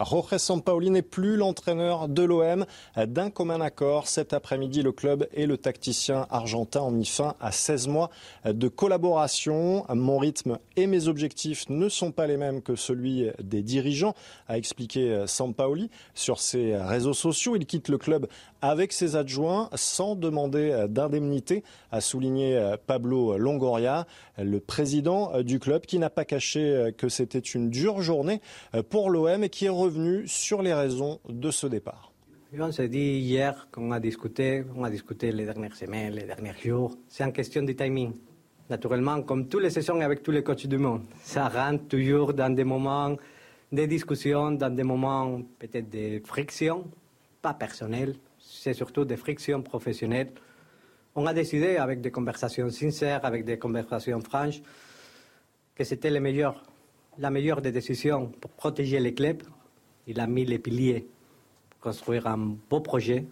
Jorge 0.00 0.38
Sampaoli 0.38 0.90
n'est 0.90 1.02
plus 1.02 1.36
l'entraîneur 1.36 2.08
de 2.08 2.22
l'OM. 2.22 2.64
D'un 2.96 3.30
commun 3.30 3.60
accord, 3.60 4.08
cet 4.08 4.32
après-midi, 4.32 4.82
le 4.82 4.92
club 4.92 5.28
et 5.32 5.46
le 5.46 5.58
tacticien 5.58 6.26
argentin 6.30 6.80
ont 6.80 6.90
mis 6.90 7.06
fin 7.06 7.34
à 7.40 7.52
16 7.52 7.88
mois 7.88 8.10
de 8.44 8.68
collaboration. 8.68 9.84
Mon 9.94 10.18
rythme 10.18 10.58
et 10.76 10.86
mes 10.86 11.08
objectifs 11.08 11.68
ne 11.68 11.88
sont 11.88 12.10
pas 12.10 12.26
les 12.26 12.36
mêmes 12.36 12.62
que 12.62 12.74
celui 12.74 13.26
des 13.42 13.62
dirigeants, 13.62 14.14
a 14.48 14.56
expliqué 14.56 15.24
Sampaoli 15.26 15.90
sur 16.14 16.40
ses 16.40 16.76
réseaux 16.76 17.14
sociaux. 17.14 17.56
Il 17.56 17.66
quitte 17.66 17.88
le 17.88 17.98
club 17.98 18.26
avec 18.62 18.92
ses 18.92 19.16
adjoints 19.16 19.68
sans 19.74 20.14
demander 20.14 20.86
d'indemnité, 20.88 21.64
a 21.90 22.00
souligné 22.00 22.76
Pablo 22.86 23.36
Longoria, 23.36 24.06
le 24.38 24.60
président 24.60 25.42
du 25.42 25.58
club, 25.58 25.84
qui 25.84 25.98
n'a 25.98 26.10
pas 26.10 26.24
caché 26.24 26.92
que 26.96 27.08
c'était 27.08 27.38
une 27.38 27.70
dure 27.70 28.00
journée 28.00 28.40
pour 28.88 29.10
l'OM 29.10 29.44
et 29.44 29.50
qui 29.50 29.66
est 29.66 29.70
revenu 29.82 30.26
sur 30.26 30.62
les 30.62 30.74
raisons 30.74 31.20
de 31.28 31.50
ce 31.50 31.66
départ. 31.66 32.12
On 32.58 32.70
s'est 32.70 32.88
dit 32.88 33.18
hier 33.18 33.68
qu'on 33.72 33.90
a 33.92 33.98
discuté, 33.98 34.64
on 34.76 34.84
a 34.84 34.90
discuté 34.90 35.32
les 35.32 35.44
dernières 35.44 35.74
semaines, 35.74 36.14
les 36.14 36.24
derniers 36.24 36.54
jours. 36.62 36.96
C'est 37.08 37.24
une 37.24 37.32
question 37.32 37.62
de 37.62 37.72
timing. 37.72 38.12
Naturellement, 38.68 39.22
comme 39.22 39.48
toutes 39.48 39.62
les 39.62 39.70
saisons 39.70 40.00
avec 40.00 40.22
tous 40.22 40.30
les 40.30 40.42
coachs 40.42 40.66
du 40.66 40.78
monde, 40.78 41.02
ça 41.22 41.48
rentre 41.48 41.88
toujours 41.88 42.32
dans 42.34 42.54
des 42.54 42.64
moments 42.64 43.16
de 43.72 43.86
discussion, 43.86 44.52
dans 44.52 44.74
des 44.74 44.84
moments 44.84 45.40
peut-être 45.58 45.90
de 45.90 46.20
friction, 46.24 46.84
pas 47.40 47.54
personnelles, 47.54 48.14
c'est 48.38 48.74
surtout 48.74 49.04
des 49.04 49.16
frictions 49.16 49.62
professionnelles. 49.62 50.32
On 51.14 51.26
a 51.26 51.34
décidé, 51.34 51.76
avec 51.76 52.00
des 52.00 52.10
conversations 52.10 52.70
sincères, 52.70 53.24
avec 53.24 53.44
des 53.44 53.58
conversations 53.58 54.20
franches, 54.20 54.60
que 55.74 55.84
c'était 55.84 56.10
la 56.10 56.20
meilleure 56.20 57.62
des 57.62 57.72
décisions 57.72 58.26
pour 58.40 58.50
protéger 58.50 59.00
les 59.00 59.14
clubs. 59.14 59.42
Il 60.06 60.20
a 60.20 60.26
mis 60.26 60.44
les 60.44 60.58
piliers 60.58 61.06
pour 61.70 61.80
construire 61.80 62.26
un 62.26 62.56
beau 62.68 62.80
projet 62.80 63.24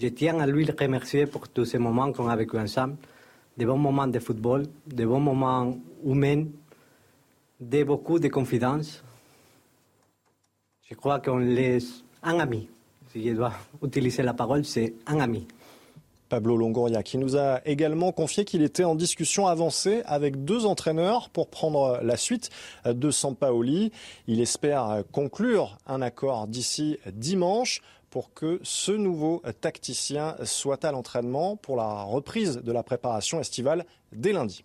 Je 0.00 0.08
tiens 0.08 0.40
à 0.40 0.46
lui 0.46 0.64
remercier 0.64 1.26
pour 1.26 1.46
tous 1.48 1.66
ces 1.66 1.78
moments 1.78 2.10
qu'on 2.10 2.26
a 2.26 2.34
vécu 2.34 2.58
ensemble, 2.58 2.96
des 3.54 3.66
bons 3.66 3.76
moments 3.76 4.06
de 4.06 4.18
football, 4.18 4.66
des 4.86 5.04
bons 5.04 5.20
moments 5.20 5.76
humains, 6.02 6.46
de 7.60 7.84
beaucoup 7.84 8.18
de 8.18 8.28
confiance. 8.28 9.04
Je 10.88 10.94
crois 10.94 11.20
qu'on 11.20 11.36
laisse 11.36 12.02
un 12.22 12.40
ami. 12.40 12.66
Si 13.12 13.28
je 13.28 13.34
dois 13.34 13.52
utiliser 13.82 14.22
la 14.22 14.32
parole, 14.32 14.64
c'est 14.64 14.94
un 15.06 15.20
ami. 15.20 15.46
Pablo 16.30 16.56
Longoria, 16.56 17.02
qui 17.02 17.18
nous 17.18 17.36
a 17.36 17.60
également 17.66 18.12
confié 18.12 18.46
qu'il 18.46 18.62
était 18.62 18.84
en 18.84 18.94
discussion 18.94 19.48
avancée 19.48 20.02
avec 20.06 20.44
deux 20.44 20.64
entraîneurs 20.64 21.28
pour 21.28 21.48
prendre 21.48 22.00
la 22.02 22.16
suite 22.16 22.48
de 22.86 23.10
Sampaoli. 23.10 23.92
Il 24.28 24.40
espère 24.40 25.02
conclure 25.12 25.76
un 25.86 26.00
accord 26.00 26.46
d'ici 26.46 26.98
dimanche 27.12 27.82
pour 28.10 28.32
que 28.32 28.60
ce 28.62 28.92
nouveau 28.92 29.42
tacticien 29.60 30.36
soit 30.44 30.84
à 30.84 30.92
l'entraînement 30.92 31.56
pour 31.56 31.76
la 31.76 32.04
reprise 32.04 32.60
de 32.62 32.72
la 32.72 32.82
préparation 32.82 33.40
estivale 33.40 33.84
dès 34.12 34.32
lundi. 34.32 34.64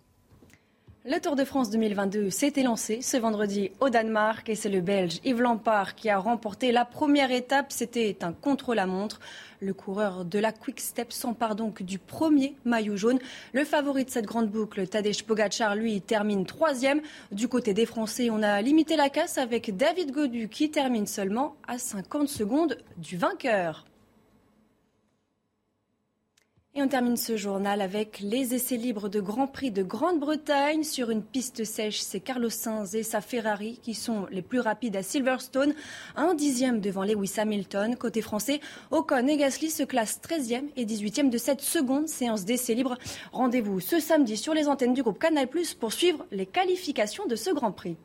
Le 1.08 1.20
Tour 1.20 1.36
de 1.36 1.44
France 1.44 1.70
2022 1.70 2.30
s'est 2.30 2.52
lancé 2.64 3.00
ce 3.00 3.16
vendredi 3.16 3.70
au 3.78 3.90
Danemark 3.90 4.48
et 4.48 4.56
c'est 4.56 4.68
le 4.68 4.80
Belge 4.80 5.20
Yves 5.24 5.40
Lampard 5.40 5.94
qui 5.94 6.10
a 6.10 6.18
remporté 6.18 6.72
la 6.72 6.84
première 6.84 7.30
étape. 7.30 7.66
C'était 7.68 8.24
un 8.24 8.32
contre-la-montre. 8.32 9.20
Le 9.60 9.72
coureur 9.72 10.24
de 10.24 10.40
la 10.40 10.50
Quick 10.50 10.80
Step 10.80 11.12
s'empare 11.12 11.54
donc 11.54 11.84
du 11.84 12.00
premier 12.00 12.56
maillot 12.64 12.96
jaune. 12.96 13.20
Le 13.52 13.64
favori 13.64 14.04
de 14.04 14.10
cette 14.10 14.26
grande 14.26 14.50
boucle, 14.50 14.88
Tadej 14.88 15.22
Pogacar, 15.22 15.76
lui, 15.76 16.00
termine 16.00 16.44
troisième. 16.44 17.00
Du 17.30 17.46
côté 17.46 17.72
des 17.72 17.86
Français, 17.86 18.28
on 18.28 18.42
a 18.42 18.60
limité 18.60 18.96
la 18.96 19.08
casse 19.08 19.38
avec 19.38 19.76
David 19.76 20.10
Godu 20.10 20.48
qui 20.48 20.72
termine 20.72 21.06
seulement 21.06 21.54
à 21.68 21.78
50 21.78 22.28
secondes 22.28 22.78
du 22.96 23.16
vainqueur. 23.16 23.84
Et 26.76 26.82
on 26.82 26.88
termine 26.88 27.16
ce 27.16 27.38
journal 27.38 27.80
avec 27.80 28.20
les 28.20 28.52
essais 28.52 28.76
libres 28.76 29.08
de 29.08 29.18
Grand 29.18 29.46
Prix 29.46 29.70
de 29.70 29.82
Grande-Bretagne. 29.82 30.82
Sur 30.82 31.08
une 31.08 31.22
piste 31.22 31.64
sèche, 31.64 32.00
c'est 32.00 32.20
Carlos 32.20 32.50
Sainz 32.50 32.94
et 32.94 33.02
sa 33.02 33.22
Ferrari 33.22 33.80
qui 33.82 33.94
sont 33.94 34.26
les 34.30 34.42
plus 34.42 34.60
rapides 34.60 34.94
à 34.94 35.02
Silverstone. 35.02 35.72
Un 36.16 36.34
dixième 36.34 36.82
devant 36.82 37.04
Lewis 37.04 37.32
Hamilton. 37.38 37.96
Côté 37.96 38.20
français, 38.20 38.60
Ocon 38.90 39.26
et 39.26 39.38
Gasly 39.38 39.70
se 39.70 39.84
classent 39.84 40.20
13e 40.20 40.64
et 40.76 40.84
18e 40.84 41.30
de 41.30 41.38
cette 41.38 41.62
seconde 41.62 42.08
séance 42.08 42.44
d'essais 42.44 42.74
libres. 42.74 42.98
Rendez-vous 43.32 43.80
ce 43.80 43.98
samedi 43.98 44.36
sur 44.36 44.52
les 44.52 44.68
antennes 44.68 44.92
du 44.92 45.02
groupe 45.02 45.18
Canal 45.18 45.48
Plus 45.48 45.72
pour 45.72 45.94
suivre 45.94 46.26
les 46.30 46.44
qualifications 46.44 47.24
de 47.24 47.36
ce 47.36 47.48
Grand 47.48 47.72
Prix. 47.72 47.96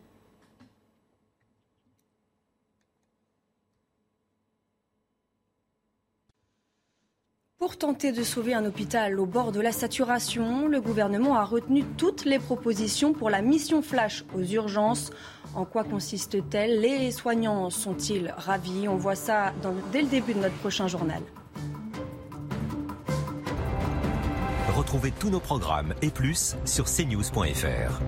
Pour 7.62 7.78
tenter 7.78 8.12
de 8.12 8.24
sauver 8.24 8.56
un 8.56 8.65
hôpital 8.65 9.19
au 9.19 9.28
bord 9.28 9.52
de 9.52 9.62
la 9.62 9.71
saturation, 9.71 10.67
le 10.67 10.82
gouvernement 10.82 11.36
a 11.36 11.45
retenu 11.45 11.84
toutes 11.95 12.26
les 12.26 12.39
propositions 12.39 13.13
pour 13.13 13.30
la 13.30 13.43
mission 13.43 13.84
flash 13.84 14.26
aux 14.36 14.41
urgences. 14.41 15.12
En 15.54 15.63
quoi 15.63 15.84
consiste-t-elle 15.84 16.82
Les 16.82 17.12
soignants 17.12 17.69
sont-ils 17.69 18.34
ravis? 18.36 18.88
On 18.88 18.95
voit 18.95 19.13
ça 19.13 19.54
dès 19.91 20.02
le 20.02 20.08
début 20.08 20.34
de 20.34 20.39
notre 20.39 20.56
prochain 20.56 20.88
journal. 20.88 21.21
Retrouvez 24.76 25.12
tous 25.12 25.30
nos 25.30 25.39
programmes 25.39 25.93
et 26.02 26.10
plus 26.10 26.56
sur 26.65 26.86
cnews.fr. 26.86 28.02